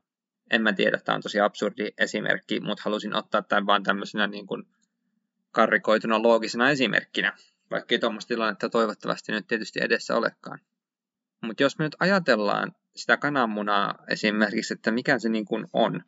En 0.51 0.63
mä 0.63 0.73
tiedä, 0.73 0.99
tämä 0.99 1.17
on 1.17 1.23
tosi 1.23 1.41
absurdi 1.41 1.89
esimerkki, 1.99 2.61
mutta 2.61 2.83
halusin 2.85 3.15
ottaa 3.15 3.43
tämän 3.43 3.67
vaan 3.67 3.83
tämmöisenä 3.83 4.27
niin 4.27 4.47
kuin 4.47 4.63
karrikoituna 5.51 6.23
loogisena 6.23 6.71
esimerkkinä, 6.71 7.37
vaikka 7.71 7.95
ei 7.95 7.99
tuommoista 7.99 8.29
tilannetta 8.29 8.69
toivottavasti 8.69 9.33
nyt 9.33 9.47
tietysti 9.47 9.81
edessä 9.83 10.17
olekaan. 10.17 10.59
Mutta 11.43 11.63
jos 11.63 11.79
me 11.79 11.85
nyt 11.85 11.97
ajatellaan 12.01 12.73
sitä 12.97 13.17
kananmunaa 13.17 14.05
esimerkiksi, 14.09 14.75
että 14.75 14.91
mikä 14.91 15.19
se 15.19 15.29
niin 15.29 15.45
kuin 15.45 15.67
on, 15.73 16.05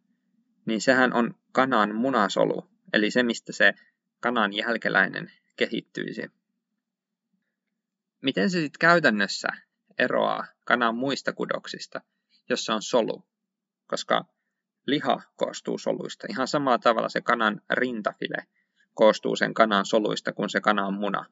niin 0.66 0.80
sehän 0.80 1.12
on 1.12 1.34
kanan 1.52 1.94
munasolu, 1.94 2.70
eli 2.92 3.10
se, 3.10 3.22
mistä 3.22 3.52
se 3.52 3.74
kanan 4.20 4.52
jälkeläinen 4.52 5.32
kehittyisi. 5.56 6.22
Miten 8.22 8.50
se 8.50 8.60
sitten 8.60 8.78
käytännössä 8.78 9.48
eroaa 9.98 10.46
kanan 10.64 10.94
muista 10.94 11.32
kudoksista, 11.32 12.00
jos 12.48 12.64
se 12.64 12.72
on 12.72 12.82
solu? 12.82 13.28
Koska 13.86 14.24
liha 14.86 15.22
koostuu 15.36 15.78
soluista. 15.78 16.26
Ihan 16.30 16.48
samalla 16.48 16.78
tavalla 16.78 17.08
se 17.08 17.20
kanan 17.20 17.60
rintafile 17.70 18.46
koostuu 18.94 19.36
sen 19.36 19.54
kanan 19.54 19.86
soluista 19.86 20.32
kuin 20.32 20.50
se 20.50 20.60
kanan 20.60 20.94
muna. 20.94 21.24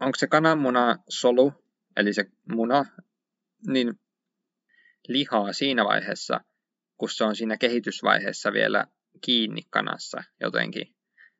Onko 0.00 0.16
se 0.16 0.26
kananmuna 0.26 0.96
solu, 1.08 1.52
eli 1.96 2.12
se 2.12 2.24
muna, 2.52 2.84
niin 3.66 4.00
lihaa 5.08 5.52
siinä 5.52 5.84
vaiheessa, 5.84 6.40
kun 6.96 7.10
se 7.10 7.24
on 7.24 7.36
siinä 7.36 7.56
kehitysvaiheessa 7.56 8.52
vielä 8.52 8.86
kiinni 9.20 9.62
kanassa 9.70 10.22
jotenkin. 10.40 10.94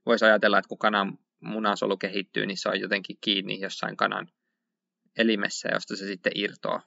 Voisi 0.06 0.24
ajatella, 0.24 0.58
että 0.58 0.68
kun 0.68 0.78
kanan 0.78 1.18
munasolu 1.40 1.96
kehittyy, 1.96 2.46
niin 2.46 2.56
se 2.56 2.68
on 2.68 2.80
jotenkin 2.80 3.18
kiinni 3.20 3.60
jossain 3.60 3.96
kanan 3.96 4.28
elimessä, 5.18 5.68
josta 5.72 5.96
se 5.96 6.06
sitten 6.06 6.32
irtoaa. 6.34 6.82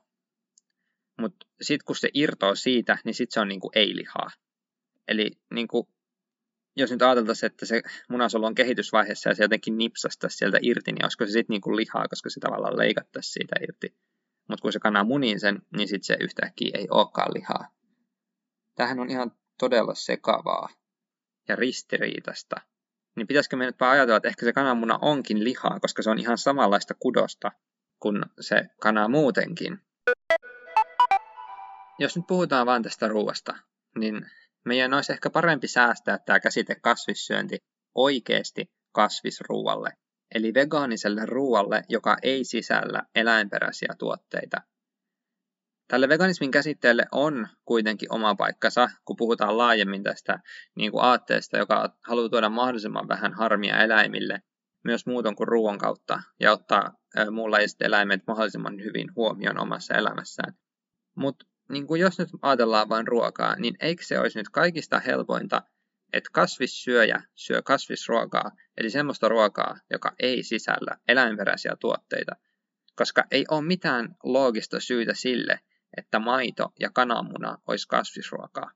Mutta 1.21 1.45
sitten 1.61 1.85
kun 1.85 1.95
se 1.95 2.09
irtoaa 2.13 2.55
siitä, 2.55 2.97
niin 3.05 3.13
sitten 3.13 3.33
se 3.33 3.39
on 3.39 3.47
niinku 3.47 3.71
ei-lihaa. 3.75 4.29
Eli 5.07 5.31
niinku, 5.53 5.89
jos 6.75 6.91
nyt 6.91 7.01
ajateltaisiin, 7.01 7.51
että 7.51 7.65
se 7.65 7.81
munasolu 8.09 8.45
on 8.45 8.55
kehitysvaiheessa 8.55 9.29
ja 9.29 9.35
se 9.35 9.43
jotenkin 9.43 9.77
nipsastaisi 9.77 10.37
sieltä 10.37 10.59
irti, 10.61 10.91
niin 10.91 11.05
olisiko 11.05 11.25
se 11.25 11.31
sitten 11.31 11.53
niinku 11.53 11.75
lihaa, 11.75 12.07
koska 12.07 12.29
se 12.29 12.39
tavallaan 12.39 12.77
leikattaisi 12.77 13.31
siitä 13.31 13.55
irti. 13.61 13.95
Mutta 14.47 14.61
kun 14.61 14.73
se 14.73 14.79
kana 14.79 15.03
munii 15.03 15.39
sen, 15.39 15.61
niin 15.77 15.87
sitten 15.87 16.03
se 16.03 16.17
yhtäkkiä 16.19 16.71
ei 16.73 16.87
olekaan 16.91 17.33
lihaa. 17.33 17.67
Tähän 18.75 18.99
on 18.99 19.09
ihan 19.09 19.31
todella 19.59 19.95
sekavaa 19.95 20.69
ja 21.47 21.55
ristiriitasta. 21.55 22.55
Niin 23.15 23.27
pitäisikö 23.27 23.55
me 23.55 23.65
nyt 23.65 23.81
ajatella, 23.81 24.17
että 24.17 24.29
ehkä 24.29 24.45
se 24.45 24.53
kananmuna 24.53 24.99
onkin 25.01 25.43
lihaa, 25.43 25.79
koska 25.79 26.01
se 26.01 26.09
on 26.09 26.19
ihan 26.19 26.37
samanlaista 26.37 26.93
kudosta 26.93 27.51
kuin 27.99 28.21
se 28.39 28.69
kana 28.81 29.07
muutenkin. 29.07 29.79
Jos 31.99 32.15
nyt 32.15 32.27
puhutaan 32.27 32.65
vain 32.65 32.83
tästä 32.83 33.07
ruoasta, 33.07 33.57
niin 33.97 34.25
meidän 34.65 34.93
olisi 34.93 35.13
ehkä 35.13 35.29
parempi 35.29 35.67
säästää 35.67 36.17
tämä 36.17 36.39
käsite 36.39 36.75
kasvissyönti 36.75 37.57
oikeasti 37.95 38.71
kasvisruualle, 38.91 39.93
eli 40.35 40.53
vegaaniselle 40.53 41.25
ruualle, 41.25 41.83
joka 41.89 42.17
ei 42.21 42.43
sisällä 42.43 43.03
eläinperäisiä 43.15 43.95
tuotteita. 43.99 44.61
Tälle 45.87 46.09
veganismin 46.09 46.51
käsitteelle 46.51 47.05
on 47.11 47.47
kuitenkin 47.65 48.13
oma 48.13 48.35
paikkansa, 48.35 48.89
kun 49.05 49.15
puhutaan 49.15 49.57
laajemmin 49.57 50.03
tästä 50.03 50.39
niin 50.75 50.91
kuin 50.91 51.03
aatteesta, 51.03 51.57
joka 51.57 51.95
haluaa 52.07 52.29
tuoda 52.29 52.49
mahdollisimman 52.49 53.07
vähän 53.07 53.33
harmia 53.33 53.83
eläimille, 53.83 54.41
myös 54.83 55.05
muuton 55.05 55.35
kuin 55.35 55.47
ruoan 55.47 55.77
kautta, 55.77 56.21
ja 56.39 56.51
ottaa 56.51 56.93
muunlaiset 57.31 57.81
eläimet 57.81 58.21
mahdollisimman 58.27 58.83
hyvin 58.83 59.15
huomioon 59.15 59.59
omassa 59.59 59.93
elämässään. 59.93 60.53
Mutta 61.15 61.45
niin 61.69 61.85
jos 61.99 62.19
nyt 62.19 62.29
ajatellaan 62.41 62.89
vain 62.89 63.07
ruokaa, 63.07 63.55
niin 63.55 63.75
eikö 63.79 64.03
se 64.03 64.19
olisi 64.19 64.39
nyt 64.39 64.49
kaikista 64.49 64.99
helpointa, 64.99 65.61
että 66.13 66.29
kasvissyöjä 66.33 67.21
syö 67.35 67.61
kasvisruokaa, 67.61 68.51
eli 68.77 68.89
semmoista 68.89 69.29
ruokaa, 69.29 69.77
joka 69.89 70.11
ei 70.19 70.43
sisällä 70.43 70.97
eläinperäisiä 71.07 71.75
tuotteita, 71.79 72.35
koska 72.95 73.23
ei 73.31 73.45
ole 73.51 73.61
mitään 73.61 74.15
loogista 74.23 74.79
syytä 74.79 75.13
sille, 75.13 75.59
että 75.97 76.19
maito 76.19 76.73
ja 76.79 76.89
kananmuna 76.89 77.57
olisi 77.67 77.87
kasvisruokaa. 77.87 78.71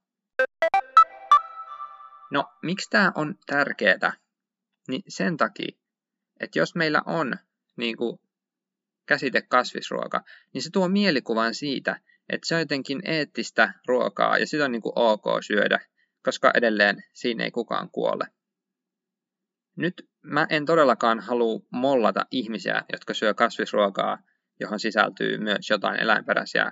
No, 2.31 2.45
miksi 2.63 2.89
tämä 2.89 3.11
on 3.15 3.35
tärkeää? 3.45 4.13
Niin 4.88 5.03
sen 5.07 5.38
takia, 5.38 5.77
että 6.39 6.59
jos 6.59 6.75
meillä 6.75 7.01
on 7.05 7.35
niin 7.77 7.97
kuin, 7.97 8.19
käsite 9.05 9.41
kasvisruoka, 9.41 10.23
niin 10.53 10.61
se 10.61 10.69
tuo 10.69 10.88
mielikuvan 10.88 11.55
siitä, 11.55 12.00
että 12.29 12.47
se 12.47 12.55
on 12.55 12.61
jotenkin 12.61 13.01
eettistä 13.05 13.73
ruokaa 13.88 14.38
ja 14.38 14.47
sitä 14.47 14.65
on 14.65 14.71
niin 14.71 14.81
kuin 14.81 14.93
ok 14.95 15.23
syödä, 15.47 15.79
koska 16.23 16.51
edelleen 16.53 17.03
siinä 17.13 17.43
ei 17.43 17.51
kukaan 17.51 17.89
kuole. 17.91 18.25
Nyt 19.75 20.09
mä 20.21 20.47
en 20.49 20.65
todellakaan 20.65 21.19
halua 21.19 21.59
mollata 21.69 22.25
ihmisiä, 22.31 22.81
jotka 22.91 23.13
syö 23.13 23.33
kasvisruokaa, 23.33 24.17
johon 24.59 24.79
sisältyy 24.79 25.37
myös 25.37 25.69
jotain 25.69 25.99
eläinperäisiä 25.99 26.71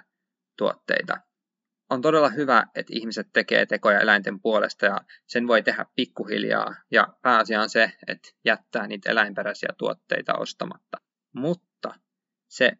tuotteita. 0.57 1.17
On 1.89 2.01
todella 2.01 2.29
hyvä, 2.29 2.63
että 2.75 2.93
ihmiset 2.95 3.27
tekee 3.33 3.65
tekoja 3.65 3.99
eläinten 3.99 4.41
puolesta 4.41 4.85
ja 4.85 4.97
sen 5.27 5.47
voi 5.47 5.63
tehdä 5.63 5.85
pikkuhiljaa 5.95 6.75
ja 6.91 7.07
pääasia 7.21 7.61
on 7.61 7.69
se, 7.69 7.91
että 8.07 8.29
jättää 8.45 8.87
niitä 8.87 9.11
eläinperäisiä 9.11 9.69
tuotteita 9.77 10.33
ostamatta. 10.33 10.97
Mutta 11.33 11.93
se 12.47 12.71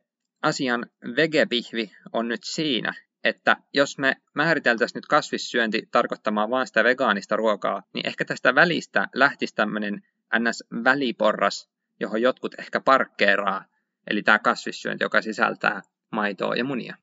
asian 0.41 0.85
vegebihvi 1.15 1.91
on 2.13 2.27
nyt 2.27 2.41
siinä, 2.43 2.93
että 3.23 3.57
jos 3.73 3.97
me 3.97 4.15
määriteltäisiin 4.35 4.97
nyt 4.97 5.05
kasvissyönti 5.05 5.88
tarkoittamaan 5.91 6.49
vain 6.49 6.67
sitä 6.67 6.83
vegaanista 6.83 7.35
ruokaa, 7.35 7.83
niin 7.93 8.07
ehkä 8.07 8.25
tästä 8.25 8.55
välistä 8.55 9.07
lähtisi 9.13 9.55
tämmöinen 9.55 10.03
ns-väliporras, 10.39 11.69
johon 11.99 12.21
jotkut 12.21 12.59
ehkä 12.59 12.79
parkkeeraa, 12.79 13.65
eli 14.07 14.23
tämä 14.23 14.39
kasvissyönti, 14.39 15.03
joka 15.03 15.21
sisältää 15.21 15.81
maitoa 16.11 16.55
ja 16.55 16.63
munia. 16.63 16.95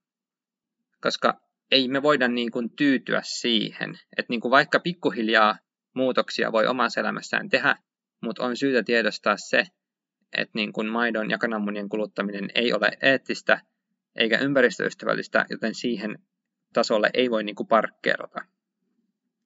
Koska 1.01 1.41
ei 1.71 1.89
me 1.89 2.03
voida 2.03 2.29
niin 2.29 2.51
kuin 2.51 2.71
tyytyä 2.77 3.21
siihen, 3.25 3.99
että 4.17 4.31
niin 4.31 4.41
kuin 4.41 4.51
vaikka 4.51 4.81
pikkuhiljaa 4.81 5.59
muutoksia 5.95 6.53
voi 6.53 6.67
omassa 6.67 7.01
elämässään 7.01 7.49
tehdä, 7.49 7.77
mutta 8.23 8.45
on 8.45 8.57
syytä 8.57 8.83
tiedostaa 8.83 9.37
se, 9.37 9.65
että 10.33 10.53
niin 10.55 10.73
kuin 10.73 10.87
maidon 10.87 11.31
ja 11.31 11.39
kananmunien 11.39 11.89
kuluttaminen 11.89 12.51
ei 12.55 12.73
ole 12.73 12.91
eettistä 13.03 13.61
eikä 14.17 14.39
ympäristöystävällistä, 14.39 15.47
joten 15.51 15.75
siihen 15.75 16.19
tasolle 16.73 17.11
ei 17.15 17.31
voi 17.31 17.45
niin 17.45 17.57
kuin 17.57 17.67
parkkeerata. 17.67 18.45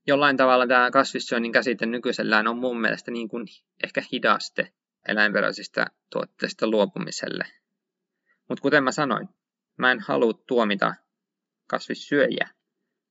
Jollain 0.06 0.36
tavalla 0.36 0.66
tämä 0.66 0.90
kasvissyönnin 0.90 1.52
käsite 1.52 1.86
nykyisellään 1.86 2.48
on 2.48 2.58
mun 2.58 2.80
mielestä 2.80 3.10
niin 3.10 3.28
kuin 3.28 3.46
ehkä 3.84 4.02
hidaste 4.12 4.72
eläinperäisistä 5.08 5.86
tuotteista 6.12 6.66
luopumiselle. 6.66 7.44
Mutta 8.48 8.62
kuten 8.62 8.84
mä 8.84 8.92
sanoin, 8.92 9.28
mä 9.76 9.92
en 9.92 10.00
halua 10.00 10.32
tuomita 10.32 10.94
kasvissyöjiä, 11.66 12.48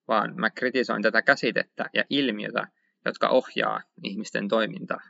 vaan 0.07 0.33
mä 0.35 0.49
kritisoin 0.49 1.01
tätä 1.01 1.21
käsitettä 1.21 1.89
ja 1.93 2.03
ilmiötä, 2.09 2.67
jotka 3.05 3.29
ohjaa 3.29 3.81
ihmisten 4.03 4.47
toimintaa 4.47 5.01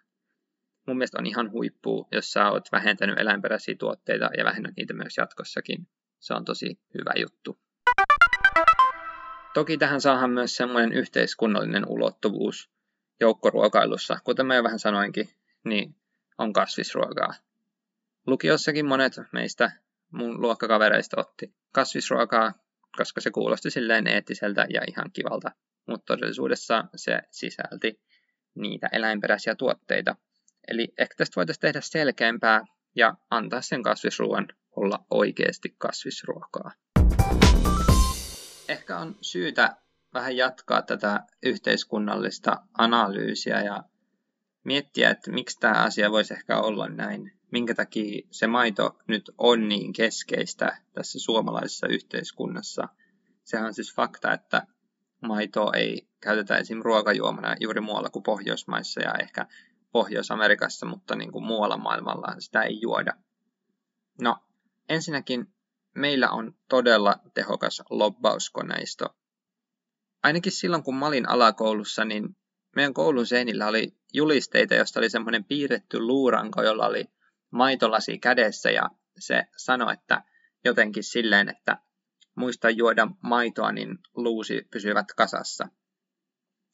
mun 0.89 0.97
mielestä 0.97 1.19
on 1.19 1.25
ihan 1.25 1.51
huippu, 1.51 2.07
jos 2.11 2.31
sä 2.31 2.49
oot 2.49 2.71
vähentänyt 2.71 3.19
eläinperäisiä 3.19 3.75
tuotteita 3.79 4.29
ja 4.37 4.45
vähennät 4.45 4.73
niitä 4.77 4.93
myös 4.93 5.17
jatkossakin. 5.17 5.87
Se 6.19 6.33
on 6.33 6.45
tosi 6.45 6.79
hyvä 6.93 7.11
juttu. 7.19 7.59
Toki 9.53 9.77
tähän 9.77 10.01
saahan 10.01 10.29
myös 10.29 10.55
semmoinen 10.55 10.93
yhteiskunnallinen 10.93 11.87
ulottuvuus 11.87 12.69
joukkoruokailussa, 13.19 14.19
kuten 14.23 14.45
mä 14.45 14.55
jo 14.55 14.63
vähän 14.63 14.79
sanoinkin, 14.79 15.29
niin 15.63 15.95
on 16.37 16.53
kasvisruokaa. 16.53 17.33
Lukiossakin 18.27 18.85
monet 18.85 19.13
meistä 19.33 19.71
mun 20.11 20.41
luokkakavereista 20.41 21.19
otti 21.19 21.53
kasvisruokaa, 21.71 22.53
koska 22.97 23.21
se 23.21 23.31
kuulosti 23.31 23.71
silleen 23.71 24.07
eettiseltä 24.07 24.65
ja 24.69 24.81
ihan 24.87 25.11
kivalta, 25.13 25.51
mutta 25.87 26.05
todellisuudessa 26.05 26.83
se 26.95 27.21
sisälti 27.31 28.01
niitä 28.55 28.89
eläinperäisiä 28.91 29.55
tuotteita, 29.55 30.15
Eli 30.69 30.93
ehkä 30.97 31.15
tästä 31.17 31.35
voitaisiin 31.35 31.61
tehdä 31.61 31.81
selkeämpää 31.81 32.65
ja 32.95 33.15
antaa 33.29 33.61
sen 33.61 33.83
kasvisruoan 33.83 34.47
olla 34.79 35.05
oikeasti 35.09 35.75
kasvisruokaa. 35.77 36.71
Ehkä 38.67 38.97
on 38.97 39.15
syytä 39.21 39.75
vähän 40.13 40.37
jatkaa 40.37 40.81
tätä 40.81 41.23
yhteiskunnallista 41.43 42.61
analyysiä 42.77 43.61
ja 43.61 43.83
miettiä, 44.63 45.09
että 45.09 45.31
miksi 45.31 45.59
tämä 45.59 45.83
asia 45.83 46.11
voisi 46.11 46.33
ehkä 46.33 46.59
olla 46.59 46.87
näin. 46.87 47.31
Minkä 47.51 47.75
takia 47.75 48.27
se 48.31 48.47
maito 48.47 48.97
nyt 49.07 49.31
on 49.37 49.69
niin 49.69 49.93
keskeistä 49.93 50.77
tässä 50.93 51.19
suomalaisessa 51.19 51.87
yhteiskunnassa. 51.87 52.87
Sehän 53.43 53.65
on 53.65 53.73
siis 53.73 53.95
fakta, 53.95 54.33
että 54.33 54.67
maitoa 55.21 55.73
ei 55.73 56.07
käytetä 56.19 56.57
esim. 56.57 56.81
ruokajuomana 56.81 57.55
juuri 57.59 57.81
muualla 57.81 58.09
kuin 58.09 58.23
Pohjoismaissa 58.23 59.01
ja 59.01 59.13
ehkä 59.21 59.47
Pohjois-Amerikassa, 59.91 60.85
mutta 60.85 61.15
niin 61.15 61.31
kuin 61.31 61.45
muualla 61.45 61.77
maailmalla 61.77 62.35
sitä 62.39 62.61
ei 62.61 62.81
juoda. 62.81 63.13
No, 64.21 64.37
ensinnäkin 64.89 65.45
meillä 65.95 66.29
on 66.29 66.53
todella 66.69 67.15
tehokas 67.33 67.81
lobbauskoneisto. 67.89 69.05
Ainakin 70.23 70.51
silloin, 70.51 70.83
kun 70.83 70.95
mä 70.95 71.07
olin 71.07 71.29
alakoulussa, 71.29 72.05
niin 72.05 72.37
meidän 72.75 72.93
koulun 72.93 73.25
seinillä 73.25 73.67
oli 73.67 73.97
julisteita, 74.13 74.75
josta 74.75 74.99
oli 74.99 75.09
semmoinen 75.09 75.43
piirretty 75.43 75.99
luuranko, 75.99 76.63
jolla 76.63 76.85
oli 76.85 77.05
maitolasi 77.51 78.19
kädessä 78.19 78.71
ja 78.71 78.89
se 79.19 79.43
sanoi, 79.57 79.93
että 79.93 80.23
jotenkin 80.65 81.03
silleen, 81.03 81.49
että 81.49 81.77
muista 82.35 82.69
juoda 82.69 83.07
maitoa, 83.23 83.71
niin 83.71 83.97
luusi 84.15 84.61
pysyvät 84.71 85.07
kasassa. 85.15 85.67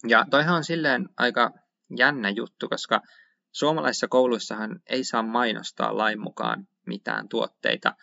Ja 0.07 0.25
toihan 0.29 0.55
on 0.55 0.63
silleen 0.63 1.09
aika 1.17 1.51
jännä 1.97 2.29
juttu, 2.29 2.69
koska 2.69 3.01
suomalaisissa 3.51 4.07
kouluissahan 4.07 4.79
ei 4.89 5.03
saa 5.03 5.23
mainostaa 5.23 5.97
lain 5.97 6.19
mukaan 6.19 6.67
mitään 6.85 7.29
tuotteita, 7.29 7.95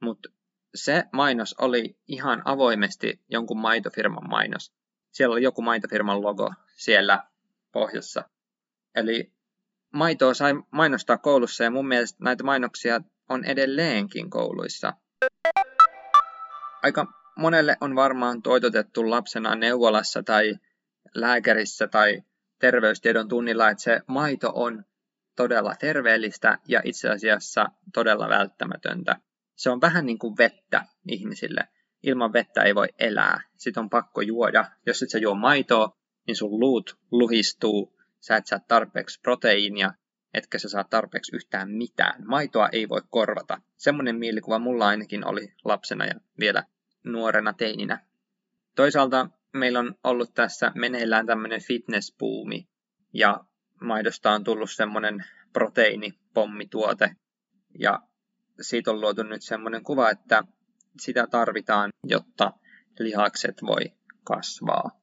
mutta 0.00 0.28
se 0.74 1.04
mainos 1.12 1.54
oli 1.58 1.96
ihan 2.08 2.42
avoimesti 2.44 3.20
jonkun 3.28 3.58
maitofirman 3.58 4.28
mainos. 4.28 4.72
Siellä 5.12 5.32
oli 5.32 5.42
joku 5.42 5.62
maitofirman 5.62 6.22
logo 6.22 6.54
siellä 6.76 7.24
pohjassa. 7.72 8.24
Eli 8.94 9.32
maitoa 9.92 10.34
sai 10.34 10.52
mainostaa 10.70 11.18
koulussa 11.18 11.64
ja 11.64 11.70
mun 11.70 11.88
mielestä 11.88 12.24
näitä 12.24 12.44
mainoksia 12.44 13.00
on 13.28 13.44
edelleenkin 13.44 14.30
kouluissa. 14.30 14.92
Aika 16.82 17.06
monelle 17.36 17.76
on 17.80 17.96
varmaan 17.96 18.42
toitotettu 18.42 19.10
lapsena 19.10 19.54
neuvolassa 19.54 20.22
tai 20.22 20.54
lääkärissä 21.14 21.86
tai 21.86 22.22
terveystiedon 22.58 23.28
tunnilla, 23.28 23.70
että 23.70 23.82
se 23.82 24.00
maito 24.06 24.52
on 24.54 24.84
todella 25.36 25.74
terveellistä 25.74 26.58
ja 26.68 26.80
itse 26.84 27.08
asiassa 27.08 27.66
todella 27.94 28.28
välttämätöntä. 28.28 29.16
Se 29.56 29.70
on 29.70 29.80
vähän 29.80 30.06
niin 30.06 30.18
kuin 30.18 30.36
vettä 30.38 30.84
ihmisille. 31.08 31.68
Ilman 32.02 32.32
vettä 32.32 32.62
ei 32.62 32.74
voi 32.74 32.86
elää. 32.98 33.40
Sitten 33.56 33.82
on 33.82 33.90
pakko 33.90 34.20
juoda. 34.20 34.64
Jos 34.86 35.02
et 35.02 35.10
sä 35.10 35.18
juo 35.18 35.34
maitoa, 35.34 35.96
niin 36.26 36.36
sun 36.36 36.60
luut 36.60 36.98
luhistuu. 37.10 37.98
Sä 38.20 38.36
et 38.36 38.46
saa 38.46 38.58
tarpeeksi 38.68 39.20
proteiinia, 39.20 39.92
etkä 40.34 40.58
sä 40.58 40.68
saa 40.68 40.84
tarpeeksi 40.84 41.36
yhtään 41.36 41.70
mitään. 41.70 42.26
Maitoa 42.26 42.68
ei 42.72 42.88
voi 42.88 43.00
korvata. 43.10 43.60
Semmoinen 43.76 44.16
mielikuva 44.16 44.58
mulla 44.58 44.86
ainakin 44.88 45.26
oli 45.26 45.54
lapsena 45.64 46.06
ja 46.06 46.14
vielä 46.40 46.64
nuorena 47.04 47.52
teininä. 47.52 48.06
Toisaalta 48.76 49.28
meillä 49.52 49.78
on 49.78 49.94
ollut 50.04 50.34
tässä 50.34 50.72
meneillään 50.74 51.26
tämmöinen 51.26 51.62
fitnessbuumi 51.62 52.68
ja 53.12 53.40
maidosta 53.84 54.32
on 54.32 54.44
tullut 54.44 54.70
semmoinen 54.70 55.24
proteiinipommituote 55.52 57.16
ja 57.78 57.98
siitä 58.60 58.90
on 58.90 59.00
luotu 59.00 59.22
nyt 59.22 59.42
semmoinen 59.42 59.84
kuva, 59.84 60.10
että 60.10 60.44
sitä 61.00 61.26
tarvitaan, 61.26 61.90
jotta 62.04 62.52
lihakset 62.98 63.62
voi 63.62 63.92
kasvaa. 64.24 65.00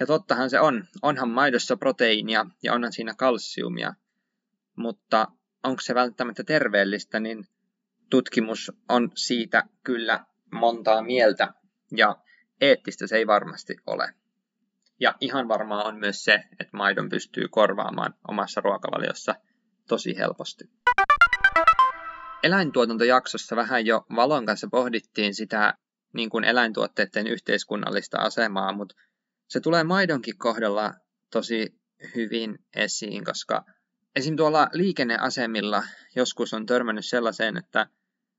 Ja 0.00 0.06
tottahan 0.06 0.50
se 0.50 0.60
on. 0.60 0.84
Onhan 1.02 1.30
maidossa 1.30 1.76
proteiinia 1.76 2.46
ja 2.62 2.72
onhan 2.74 2.92
siinä 2.92 3.14
kalsiumia. 3.14 3.94
Mutta 4.76 5.26
onko 5.62 5.80
se 5.80 5.94
välttämättä 5.94 6.44
terveellistä, 6.44 7.20
niin 7.20 7.44
tutkimus 8.10 8.72
on 8.88 9.10
siitä 9.14 9.62
kyllä 9.84 10.24
montaa 10.52 11.02
mieltä. 11.02 11.54
Ja 11.96 12.16
eettistä 12.60 13.06
se 13.06 13.16
ei 13.16 13.26
varmasti 13.26 13.76
ole. 13.86 14.14
Ja 15.04 15.14
ihan 15.20 15.48
varmaa 15.48 15.84
on 15.84 15.98
myös 15.98 16.24
se, 16.24 16.34
että 16.34 16.76
maidon 16.76 17.08
pystyy 17.08 17.48
korvaamaan 17.48 18.14
omassa 18.28 18.60
ruokavaliossa 18.60 19.34
tosi 19.88 20.16
helposti. 20.16 20.64
Eläintuotantojaksossa 22.42 23.56
vähän 23.56 23.86
jo 23.86 24.06
Valon 24.16 24.46
kanssa 24.46 24.68
pohdittiin 24.70 25.34
sitä 25.34 25.74
niin 26.12 26.30
kuin 26.30 26.44
eläintuotteiden 26.44 27.26
yhteiskunnallista 27.26 28.18
asemaa, 28.18 28.72
mutta 28.72 28.94
se 29.48 29.60
tulee 29.60 29.84
maidonkin 29.84 30.38
kohdalla 30.38 30.94
tosi 31.32 31.80
hyvin 32.14 32.58
esiin, 32.76 33.24
koska 33.24 33.64
esim. 34.16 34.36
tuolla 34.36 34.68
liikenneasemilla 34.72 35.82
joskus 36.16 36.54
on 36.54 36.66
törmännyt 36.66 37.06
sellaiseen, 37.06 37.56
että 37.56 37.86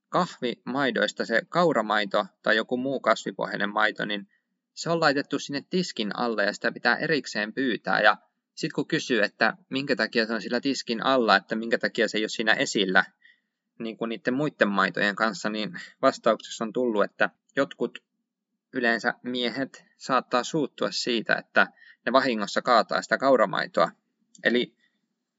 kahvimaidoista 0.09 1.25
se 1.25 1.41
kauramaito 1.49 2.25
tai 2.43 2.55
joku 2.55 2.77
muu 2.77 2.99
kasvipohjainen 2.99 3.73
maito, 3.73 4.05
niin 4.05 4.27
se 4.75 4.89
on 4.89 4.99
laitettu 4.99 5.39
sinne 5.39 5.65
tiskin 5.69 6.15
alle 6.15 6.45
ja 6.45 6.53
sitä 6.53 6.71
pitää 6.71 6.95
erikseen 6.95 7.53
pyytää. 7.53 8.01
Ja 8.01 8.17
sitten 8.55 8.75
kun 8.75 8.87
kysyy, 8.87 9.23
että 9.23 9.57
minkä 9.69 9.95
takia 9.95 10.25
se 10.25 10.33
on 10.33 10.41
sillä 10.41 10.61
tiskin 10.61 11.05
alla, 11.05 11.35
että 11.35 11.55
minkä 11.55 11.77
takia 11.77 12.07
se 12.07 12.17
ei 12.17 12.23
ole 12.23 12.29
siinä 12.29 12.53
esillä, 12.53 13.05
niin 13.79 13.97
kuin 13.97 14.09
niiden 14.09 14.33
muiden 14.33 14.67
maitojen 14.67 15.15
kanssa, 15.15 15.49
niin 15.49 15.81
vastauksessa 16.01 16.63
on 16.63 16.73
tullut, 16.73 17.03
että 17.03 17.29
jotkut 17.55 17.99
yleensä 18.73 19.13
miehet 19.23 19.85
saattaa 19.97 20.43
suuttua 20.43 20.91
siitä, 20.91 21.35
että 21.35 21.67
ne 22.05 22.11
vahingossa 22.11 22.61
kaataa 22.61 23.01
sitä 23.01 23.17
kauramaitoa. 23.17 23.91
Eli 24.43 24.75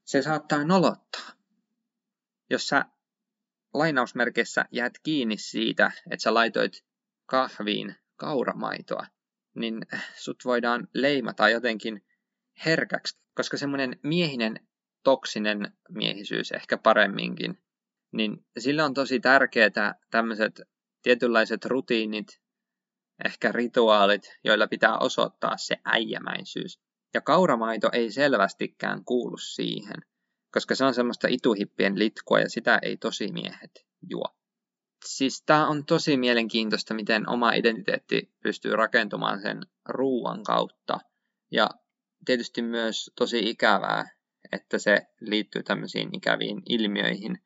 se 0.03 0.21
saattaa 0.21 0.63
nolottaa. 0.63 1.31
Jos 2.49 2.67
sä 2.67 2.85
lainausmerkeissä 3.73 4.65
jäät 4.71 4.99
kiinni 4.99 5.37
siitä, 5.37 5.91
että 6.11 6.23
sä 6.23 6.33
laitoit 6.33 6.85
kahviin 7.25 7.95
kauramaitoa, 8.15 9.05
niin 9.59 9.81
sut 10.15 10.45
voidaan 10.45 10.87
leimata 10.93 11.49
jotenkin 11.49 12.05
herkäksi, 12.65 13.19
koska 13.35 13.57
semmoinen 13.57 13.99
miehinen 14.03 14.67
toksinen 15.03 15.73
miehisyys 15.89 16.51
ehkä 16.51 16.77
paremminkin, 16.77 17.57
niin 18.11 18.45
sillä 18.57 18.85
on 18.85 18.93
tosi 18.93 19.19
tärkeää 19.19 19.95
tämmöiset 20.11 20.61
tietynlaiset 21.01 21.65
rutiinit, 21.65 22.27
ehkä 23.25 23.51
rituaalit, 23.51 24.37
joilla 24.43 24.67
pitää 24.67 24.97
osoittaa 24.97 25.57
se 25.57 25.75
äijämäisyys. 25.85 26.79
Ja 27.13 27.21
kauramaito 27.21 27.89
ei 27.93 28.11
selvästikään 28.11 29.05
kuulu 29.05 29.37
siihen, 29.37 29.95
koska 30.51 30.75
se 30.75 30.85
on 30.85 30.93
semmoista 30.93 31.27
ituhippien 31.27 31.99
litkua 31.99 32.39
ja 32.39 32.49
sitä 32.49 32.79
ei 32.81 32.97
tosi 32.97 33.31
miehet 33.31 33.85
juo. 34.09 34.36
Siis 35.05 35.43
tämä 35.45 35.67
on 35.67 35.85
tosi 35.85 36.17
mielenkiintoista, 36.17 36.93
miten 36.93 37.29
oma 37.29 37.51
identiteetti 37.51 38.31
pystyy 38.43 38.75
rakentumaan 38.75 39.41
sen 39.41 39.61
ruuan 39.85 40.43
kautta. 40.43 40.99
Ja 41.51 41.69
tietysti 42.25 42.61
myös 42.61 43.11
tosi 43.15 43.39
ikävää, 43.49 44.05
että 44.51 44.77
se 44.77 45.01
liittyy 45.21 45.63
tämmöisiin 45.63 46.15
ikäviin 46.15 46.61
ilmiöihin, 46.69 47.37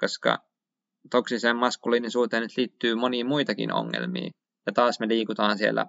koska 0.00 0.38
toksiseen 1.10 1.56
maskuliinisuuteen 1.56 2.42
nyt 2.42 2.56
liittyy 2.56 2.94
moniin 2.94 3.26
muitakin 3.26 3.72
ongelmia. 3.72 4.30
Ja 4.66 4.72
taas 4.72 5.00
me 5.00 5.08
liikutaan 5.08 5.58
siellä 5.58 5.86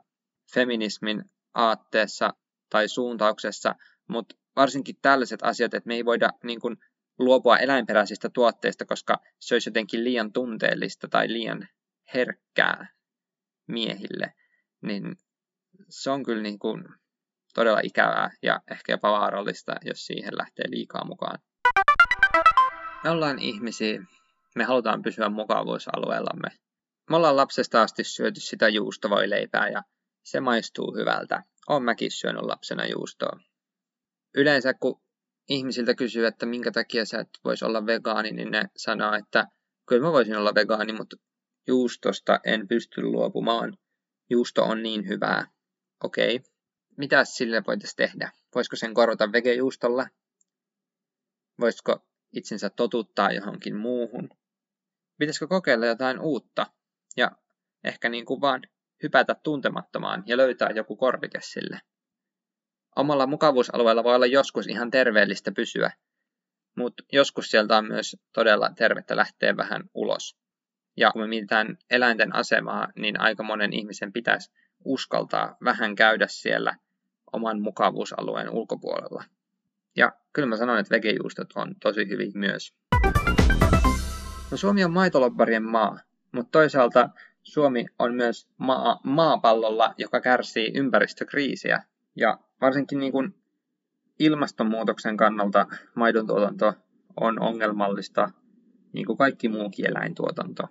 feminismin 0.53 1.23
aatteessa 1.53 2.33
tai 2.69 2.87
suuntauksessa, 2.87 3.75
mutta 4.07 4.35
varsinkin 4.55 4.95
tällaiset 5.01 5.39
asiat, 5.43 5.73
että 5.73 5.87
me 5.87 5.95
ei 5.95 6.05
voida 6.05 6.29
niin 6.43 6.59
kuin, 6.59 6.77
luopua 7.19 7.57
eläinperäisistä 7.57 8.29
tuotteista, 8.29 8.85
koska 8.85 9.19
se 9.39 9.55
olisi 9.55 9.69
jotenkin 9.69 10.03
liian 10.03 10.33
tunteellista 10.33 11.07
tai 11.07 11.27
liian 11.27 11.67
herkkää 12.13 12.87
miehille, 13.67 14.33
niin 14.81 15.17
se 15.89 16.09
on 16.09 16.23
kyllä 16.23 16.43
niin 16.43 16.59
kuin 16.59 16.85
todella 17.53 17.79
ikävää 17.83 18.29
ja 18.41 18.59
ehkä 18.71 18.93
jopa 18.93 19.11
vaarallista, 19.11 19.75
jos 19.85 20.05
siihen 20.05 20.37
lähtee 20.37 20.65
liikaa 20.69 21.05
mukaan. 21.05 21.39
Me 23.03 23.09
ollaan 23.09 23.39
ihmisiä, 23.39 24.03
me 24.55 24.63
halutaan 24.63 25.01
pysyä 25.01 25.29
mukavuusalueellamme. 25.29 26.49
Me 27.09 27.15
ollaan 27.15 27.35
lapsesta 27.35 27.81
asti 27.81 28.03
syöty 28.03 28.39
sitä 28.39 28.69
juustovoileipää 28.69 29.69
ja 29.69 29.83
se 30.23 30.39
maistuu 30.39 30.95
hyvältä. 30.95 31.43
Olen 31.69 31.83
mäkin 31.83 32.11
syönyt 32.11 32.41
lapsena 32.41 32.85
juustoa. 32.85 33.39
Yleensä 34.35 34.73
kun 34.73 35.01
ihmisiltä 35.49 35.95
kysyy, 35.95 36.25
että 36.25 36.45
minkä 36.45 36.71
takia 36.71 37.05
sä 37.05 37.19
et 37.19 37.29
voisi 37.45 37.65
olla 37.65 37.85
vegaani, 37.85 38.31
niin 38.31 38.51
ne 38.51 38.63
sanoo, 38.77 39.13
että 39.13 39.47
kyllä 39.87 40.01
mä 40.05 40.11
voisin 40.11 40.37
olla 40.37 40.55
vegaani, 40.55 40.93
mutta 40.93 41.17
juustosta 41.67 42.39
en 42.45 42.67
pysty 42.67 43.01
luopumaan. 43.01 43.77
Juusto 44.29 44.63
on 44.63 44.83
niin 44.83 45.07
hyvää. 45.07 45.47
Okei. 46.03 46.35
Okay. 46.35 46.51
Mitä 46.97 47.25
sille 47.25 47.63
voitaisiin 47.67 47.97
tehdä? 47.97 48.31
Voisiko 48.55 48.75
sen 48.75 48.93
korvata 48.93 49.31
vegejuustolla? 49.31 50.07
Voisiko 51.59 52.05
itsensä 52.33 52.69
totuttaa 52.69 53.31
johonkin 53.31 53.75
muuhun? 53.75 54.29
Pitäisikö 55.19 55.47
kokeilla 55.47 55.85
jotain 55.85 56.19
uutta 56.19 56.65
ja 57.17 57.31
ehkä 57.83 58.09
niin 58.09 58.25
kuin 58.25 58.41
vaan 58.41 58.61
hypätä 59.03 59.35
tuntemattomaan 59.43 60.23
ja 60.25 60.37
löytää 60.37 60.69
joku 60.69 60.95
korvike 60.95 61.39
sille? 61.41 61.79
Omalla 62.99 63.27
mukavuusalueella 63.27 64.03
voi 64.03 64.15
olla 64.15 64.25
joskus 64.25 64.67
ihan 64.67 64.91
terveellistä 64.91 65.51
pysyä, 65.51 65.91
mutta 66.77 67.03
joskus 67.11 67.51
sieltä 67.51 67.77
on 67.77 67.87
myös 67.87 68.17
todella 68.33 68.69
tervettä 68.75 69.15
lähteä 69.15 69.57
vähän 69.57 69.83
ulos. 69.93 70.37
Ja 70.97 71.11
kun 71.11 71.21
me 71.21 71.27
mietitään 71.27 71.77
eläinten 71.89 72.35
asemaa, 72.35 72.87
niin 72.95 73.19
aika 73.19 73.43
monen 73.43 73.73
ihmisen 73.73 74.13
pitäisi 74.13 74.51
uskaltaa 74.85 75.57
vähän 75.63 75.95
käydä 75.95 76.25
siellä 76.29 76.75
oman 77.33 77.61
mukavuusalueen 77.61 78.49
ulkopuolella. 78.49 79.23
Ja 79.95 80.11
kyllä 80.33 80.47
mä 80.47 80.57
sanon, 80.57 80.79
että 80.79 80.95
vegejuustot 80.95 81.49
on 81.55 81.75
tosi 81.81 82.09
hyvin 82.09 82.31
myös. 82.35 82.73
No 84.51 84.57
Suomi 84.57 84.83
on 84.83 84.93
maitolobbarien 84.93 85.63
maa, 85.63 85.99
mutta 86.31 86.51
toisaalta 86.51 87.09
Suomi 87.43 87.85
on 87.99 88.15
myös 88.15 88.47
maa, 88.57 88.99
maapallolla, 89.03 89.93
joka 89.97 90.21
kärsii 90.21 90.71
ympäristökriisiä. 90.75 91.83
Ja 92.15 92.39
varsinkin 92.61 92.99
niin 92.99 93.11
kuin 93.11 93.35
ilmastonmuutoksen 94.19 95.17
kannalta 95.17 95.67
maidon 95.95 96.27
tuotanto 96.27 96.73
on 97.15 97.41
ongelmallista, 97.41 98.29
niin 98.93 99.05
kuin 99.05 99.17
kaikki 99.17 99.49
muukin 99.49 99.89
eläintuotanto. 99.89 100.63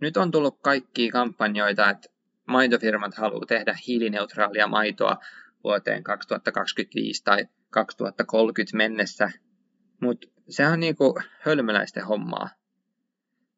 Nyt 0.00 0.16
on 0.16 0.30
tullut 0.30 0.60
kaikkia 0.62 1.12
kampanjoita, 1.12 1.90
että 1.90 2.08
maitofirmat 2.46 3.14
haluaa 3.14 3.46
tehdä 3.46 3.78
hiilineutraalia 3.86 4.66
maitoa 4.66 5.16
vuoteen 5.64 6.04
2025 6.04 7.24
tai 7.24 7.46
2030 7.70 8.76
mennessä, 8.76 9.30
mutta 10.00 10.28
sehän 10.48 10.72
on 10.72 10.80
niinku 10.80 11.20
hölmöläisten 11.40 12.04
hommaa. 12.04 12.48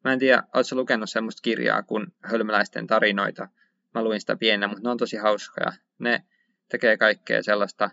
Mä 0.03 0.13
en 0.13 0.19
tiedä, 0.19 0.43
ootko 0.55 0.75
lukenut 0.75 1.09
semmoista 1.09 1.41
kirjaa 1.41 1.83
kuin 1.83 2.07
Hölmöläisten 2.23 2.87
tarinoita. 2.87 3.47
Mä 3.93 4.03
luin 4.03 4.19
sitä 4.19 4.35
pienenä, 4.35 4.67
mutta 4.67 4.83
ne 4.83 4.89
on 4.89 4.97
tosi 4.97 5.17
hauskoja. 5.17 5.73
Ne 5.99 6.23
tekee 6.69 6.97
kaikkea 6.97 7.43
sellaista 7.43 7.89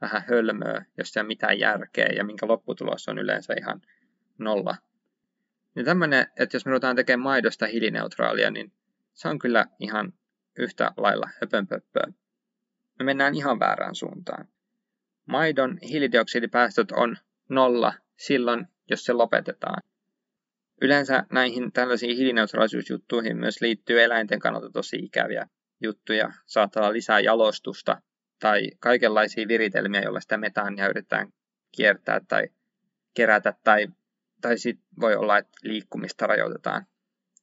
vähän 0.00 0.24
hölmöä, 0.28 0.84
jos 0.98 1.16
ei 1.16 1.20
ole 1.20 1.26
mitään 1.26 1.58
järkeä 1.58 2.06
ja 2.16 2.24
minkä 2.24 2.46
lopputulos 2.46 3.08
on 3.08 3.18
yleensä 3.18 3.54
ihan 3.58 3.80
nolla. 4.38 4.76
Ja 5.76 5.84
tämmönen, 5.84 6.26
että 6.36 6.56
jos 6.56 6.64
me 6.64 6.70
ruvetaan 6.70 6.96
tekemään 6.96 7.24
maidosta 7.24 7.66
hiilineutraalia, 7.66 8.50
niin 8.50 8.72
se 9.14 9.28
on 9.28 9.38
kyllä 9.38 9.66
ihan 9.80 10.12
yhtä 10.58 10.92
lailla 10.96 11.30
höpönpöppöä. 11.40 12.12
Me 12.98 13.04
mennään 13.04 13.34
ihan 13.34 13.60
väärään 13.60 13.94
suuntaan. 13.94 14.48
Maidon 15.26 15.78
hiilidioksidipäästöt 15.82 16.92
on 16.92 17.16
nolla 17.48 17.94
silloin, 18.16 18.66
jos 18.90 19.04
se 19.04 19.12
lopetetaan. 19.12 19.82
Yleensä 20.80 21.24
näihin 21.32 21.72
tällaisiin 21.72 22.16
hiilineutraalisuusjuttuihin 22.16 23.36
myös 23.36 23.60
liittyy 23.60 24.02
eläinten 24.02 24.38
kannalta 24.38 24.70
tosi 24.70 24.96
ikäviä 24.96 25.48
juttuja. 25.82 26.32
Saattaa 26.46 26.82
olla 26.82 26.92
lisää 26.92 27.20
jalostusta 27.20 28.02
tai 28.42 28.70
kaikenlaisia 28.80 29.48
viritelmiä, 29.48 30.00
joilla 30.00 30.20
sitä 30.20 30.36
metaania 30.36 30.88
yritetään 30.88 31.32
kiertää 31.72 32.20
tai 32.28 32.48
kerätä 33.14 33.54
tai, 33.64 33.88
tai 34.40 34.58
sit 34.58 34.80
voi 35.00 35.16
olla, 35.16 35.38
että 35.38 35.52
liikkumista 35.62 36.26
rajoitetaan. 36.26 36.86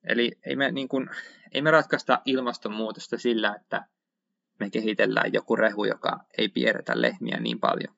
Eli 0.04 0.32
ei 0.46 0.56
me, 0.56 0.72
niin 0.72 0.88
kun, 0.88 1.10
ei 1.52 1.62
me 1.62 1.72
ratkaista 1.72 2.22
ilmastonmuutosta 2.26 3.18
sillä, 3.18 3.56
että 3.56 3.86
me 4.60 4.70
kehitellään 4.70 5.34
joku 5.34 5.56
rehu, 5.56 5.86
joka 5.86 6.20
ei 6.38 6.50
pieretä 6.50 7.02
lehmiä 7.02 7.40
niin 7.40 7.60
paljon. 7.60 7.96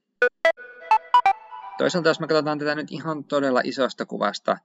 Toisaalta 1.78 2.10
jos 2.10 2.20
me 2.20 2.28
katsotaan 2.28 2.60
tätä 2.60 2.76
nyt 2.76 2.92
ihan 2.92 3.24
todella 3.24 3.62
isosta 3.64 4.06
kuvasta, 4.06 4.58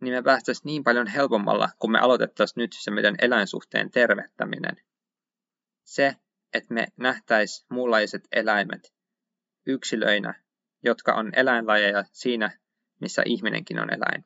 niin 0.00 0.14
me 0.14 0.22
päästäisiin 0.22 0.66
niin 0.66 0.84
paljon 0.84 1.06
helpommalla, 1.06 1.68
kun 1.78 1.92
me 1.92 1.98
aloitettaisiin 1.98 2.62
nyt 2.62 2.72
se 2.72 2.90
meidän 2.90 3.14
eläinsuhteen 3.18 3.90
tervettäminen. 3.90 4.76
Se, 5.84 6.16
että 6.54 6.74
me 6.74 6.86
nähtäis 6.96 7.66
muunlaiset 7.70 8.22
eläimet 8.32 8.92
yksilöinä, 9.66 10.34
jotka 10.84 11.14
on 11.14 11.32
eläinlajeja 11.36 12.04
siinä, 12.12 12.58
missä 13.00 13.22
ihminenkin 13.26 13.78
on 13.78 13.92
eläin. 13.92 14.24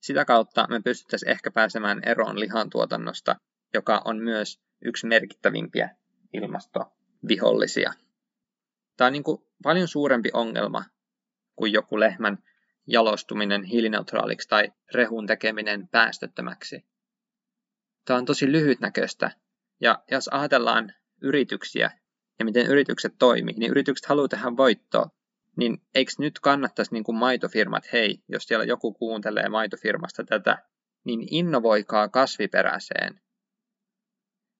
Sitä 0.00 0.24
kautta 0.24 0.66
me 0.70 0.80
pystyttäisiin 0.82 1.30
ehkä 1.30 1.50
pääsemään 1.50 2.00
eroon 2.06 2.40
lihantuotannosta, 2.40 3.36
joka 3.74 4.02
on 4.04 4.18
myös 4.18 4.60
yksi 4.84 5.06
merkittävimpiä 5.06 5.96
ilmastovihollisia. 6.32 7.92
Tämä 8.96 9.06
on 9.06 9.12
niin 9.12 9.24
kuin 9.24 9.42
paljon 9.62 9.88
suurempi 9.88 10.30
ongelma 10.32 10.84
kuin 11.56 11.72
joku 11.72 12.00
lehmän 12.00 12.38
jalostuminen 12.86 13.64
hiilineutraaliksi 13.64 14.48
tai 14.48 14.72
rehun 14.94 15.26
tekeminen 15.26 15.88
päästöttömäksi. 15.88 16.86
Tämä 18.04 18.18
on 18.18 18.24
tosi 18.24 18.52
lyhytnäköistä, 18.52 19.30
ja 19.80 20.02
jos 20.10 20.28
ajatellaan 20.28 20.92
yrityksiä 21.22 21.90
ja 22.38 22.44
miten 22.44 22.66
yritykset 22.66 23.14
toimii, 23.18 23.54
niin 23.54 23.70
yritykset 23.70 24.06
haluaa 24.06 24.28
tehdä 24.28 24.56
voittoa, 24.56 25.10
niin 25.56 25.82
eikö 25.94 26.12
nyt 26.18 26.40
kannattaisi 26.40 26.92
niin 26.92 27.04
kuin 27.04 27.18
maitofirmat, 27.18 27.92
hei, 27.92 28.22
jos 28.28 28.42
siellä 28.42 28.64
joku 28.64 28.92
kuuntelee 28.92 29.48
maitofirmasta 29.48 30.24
tätä, 30.24 30.58
niin 31.04 31.26
innovoikaa 31.30 32.08
kasviperäiseen. 32.08 33.20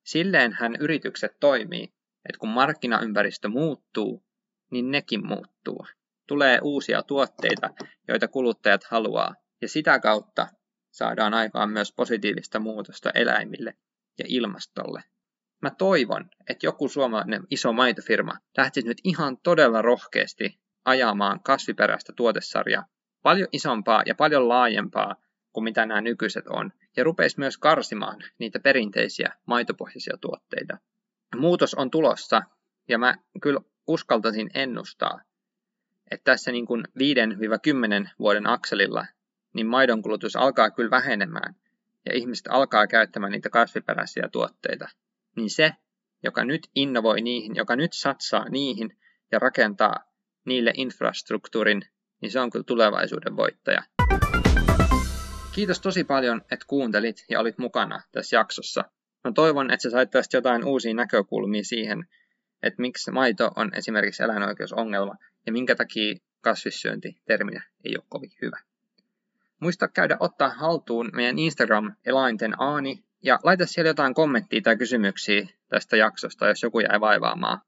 Silleenhän 0.04 0.76
yritykset 0.80 1.36
toimii, 1.40 1.84
että 2.28 2.38
kun 2.38 2.48
markkinaympäristö 2.48 3.48
muuttuu, 3.48 4.24
niin 4.70 4.90
nekin 4.90 5.26
muuttuu. 5.26 5.86
Tulee 6.26 6.58
uusia 6.62 7.02
tuotteita, 7.02 7.70
joita 8.08 8.28
kuluttajat 8.28 8.84
haluaa, 8.84 9.34
ja 9.62 9.68
sitä 9.68 9.98
kautta 9.98 10.48
saadaan 10.90 11.34
aikaan 11.34 11.70
myös 11.70 11.92
positiivista 11.92 12.60
muutosta 12.60 13.10
eläimille 13.10 13.74
ja 14.18 14.24
ilmastolle. 14.28 15.02
Mä 15.62 15.70
toivon, 15.70 16.30
että 16.48 16.66
joku 16.66 16.88
suomalainen 16.88 17.42
iso 17.50 17.72
maitofirma 17.72 18.38
lähtisi 18.56 18.88
nyt 18.88 19.00
ihan 19.04 19.38
todella 19.38 19.82
rohkeasti 19.82 20.60
ajamaan 20.84 21.40
kasviperäistä 21.42 22.12
tuotesarjaa, 22.16 22.84
paljon 23.22 23.48
isompaa 23.52 24.02
ja 24.06 24.14
paljon 24.14 24.48
laajempaa 24.48 25.16
kuin 25.52 25.64
mitä 25.64 25.86
nämä 25.86 26.00
nykyiset 26.00 26.46
on, 26.48 26.72
ja 26.96 27.04
rupeisi 27.04 27.38
myös 27.38 27.58
karsimaan 27.58 28.18
niitä 28.38 28.60
perinteisiä 28.60 29.32
maitopohjaisia 29.46 30.16
tuotteita. 30.20 30.78
Muutos 31.36 31.74
on 31.74 31.90
tulossa, 31.90 32.42
ja 32.88 32.98
mä 32.98 33.14
kyllä 33.42 33.60
uskaltaisin 33.86 34.50
ennustaa, 34.54 35.20
että 36.10 36.24
tässä 36.24 36.52
niin 36.52 36.66
kuin 36.66 36.84
5-10 38.04 38.08
vuoden 38.18 38.46
akselilla 38.46 39.06
niin 39.54 39.66
maidon 39.66 40.02
kulutus 40.02 40.36
alkaa 40.36 40.70
kyllä 40.70 40.90
vähenemään 40.90 41.54
ja 42.06 42.14
ihmiset 42.14 42.46
alkaa 42.50 42.86
käyttämään 42.86 43.32
niitä 43.32 43.50
kasviperäisiä 43.50 44.28
tuotteita, 44.32 44.88
niin 45.38 45.50
se, 45.50 45.72
joka 46.22 46.44
nyt 46.44 46.68
innovoi 46.74 47.20
niihin, 47.20 47.56
joka 47.56 47.76
nyt 47.76 47.92
satsaa 47.92 48.48
niihin 48.48 48.98
ja 49.32 49.38
rakentaa 49.38 49.94
niille 50.44 50.72
infrastruktuurin, 50.76 51.82
niin 52.20 52.30
se 52.30 52.40
on 52.40 52.50
kyllä 52.50 52.64
tulevaisuuden 52.64 53.36
voittaja. 53.36 53.82
Kiitos 55.54 55.80
tosi 55.80 56.04
paljon, 56.04 56.40
että 56.40 56.66
kuuntelit 56.66 57.24
ja 57.30 57.40
olit 57.40 57.58
mukana 57.58 58.02
tässä 58.12 58.36
jaksossa. 58.36 58.84
Mä 59.24 59.32
toivon, 59.32 59.70
että 59.70 59.82
sä 59.82 59.90
sait 59.90 60.10
tästä 60.10 60.36
jotain 60.36 60.64
uusia 60.64 60.94
näkökulmia 60.94 61.64
siihen, 61.64 62.08
että 62.62 62.82
miksi 62.82 63.10
maito 63.10 63.50
on 63.56 63.70
esimerkiksi 63.74 64.22
eläinoikeusongelma 64.22 65.14
ja 65.46 65.52
minkä 65.52 65.74
takia 65.74 66.14
kasvissyönti 66.40 67.20
terminä 67.24 67.62
ei 67.84 67.96
ole 67.96 68.04
kovin 68.08 68.30
hyvä. 68.42 68.60
Muista 69.60 69.88
käydä 69.88 70.16
ottaa 70.20 70.48
haltuun 70.48 71.10
meidän 71.12 71.38
Instagram 71.38 71.94
eläinten 72.06 72.60
aani 72.60 73.04
ja 73.22 73.38
laita 73.42 73.66
siellä 73.66 73.88
jotain 73.88 74.14
kommenttia 74.14 74.60
tai 74.60 74.76
kysymyksiä 74.76 75.48
tästä 75.68 75.96
jaksosta, 75.96 76.48
jos 76.48 76.62
joku 76.62 76.80
jäi 76.80 77.00
vaivaamaan. 77.00 77.60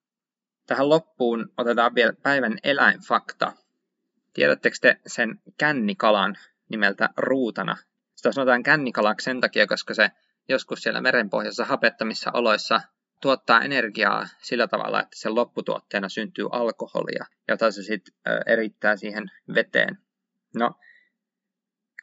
Tähän 0.67 0.89
loppuun 0.89 1.53
otetaan 1.57 1.95
vielä 1.95 2.13
päivän 2.23 2.59
eläinfakta. 2.65 3.53
Tiedättekö 4.33 4.77
te 4.81 5.01
sen 5.07 5.41
kännikalan 5.59 6.37
nimeltä 6.69 7.09
ruutana? 7.17 7.77
Sitä 8.15 8.33
sanotaan 8.33 8.63
kännikalaksi 8.63 9.25
sen 9.25 9.41
takia, 9.41 9.67
koska 9.67 9.95
se 9.95 10.11
joskus 10.49 10.83
siellä 10.83 11.01
merenpohjassa 11.01 11.65
hapettamissa 11.65 12.31
oloissa 12.35 12.81
tuottaa 13.23 13.63
energiaa 13.63 14.27
sillä 14.43 14.69
tavalla, 14.69 15.01
että 15.01 15.17
sen 15.19 15.35
lopputuotteena 15.35 16.09
syntyy 16.09 16.49
alkoholia, 16.53 17.25
jota 17.49 17.71
se 17.71 17.83
sitten 17.83 18.15
erittää 18.47 18.97
siihen 18.97 19.31
veteen. 19.55 19.99
No, 20.55 20.71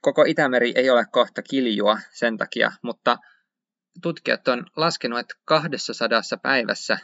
koko 0.02 0.24
Itämeri 0.24 0.72
ei 0.76 0.90
ole 0.90 1.06
kohta 1.12 1.42
kiljua 1.42 2.00
sen 2.12 2.38
takia, 2.38 2.72
mutta 2.82 3.18
tutkijat 4.02 4.48
on 4.48 4.66
laskenut, 4.76 5.20
että 5.20 5.34
200 5.46 6.22
päivässä 6.44 7.00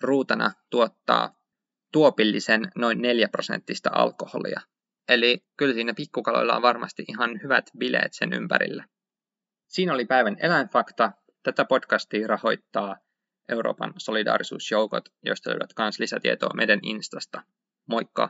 ruutana 0.00 0.52
tuottaa 0.70 1.34
tuopillisen 1.92 2.72
noin 2.76 3.02
4 3.02 3.28
prosenttista 3.28 3.90
alkoholia. 3.92 4.60
Eli 5.08 5.44
kyllä 5.56 5.74
siinä 5.74 5.94
pikkukaloilla 5.94 6.56
on 6.56 6.62
varmasti 6.62 7.04
ihan 7.08 7.40
hyvät 7.42 7.64
bileet 7.78 8.12
sen 8.12 8.32
ympärillä. 8.32 8.84
Siinä 9.68 9.94
oli 9.94 10.04
päivän 10.04 10.36
eläinfakta. 10.40 11.12
Tätä 11.42 11.64
podcastia 11.64 12.26
rahoittaa 12.26 12.96
Euroopan 13.48 13.94
solidaarisuusjoukot, 13.98 15.04
joista 15.24 15.50
löydät 15.50 15.70
myös 15.78 15.98
lisätietoa 15.98 16.54
meidän 16.54 16.80
Instasta. 16.82 17.42
Moikka! 17.88 18.28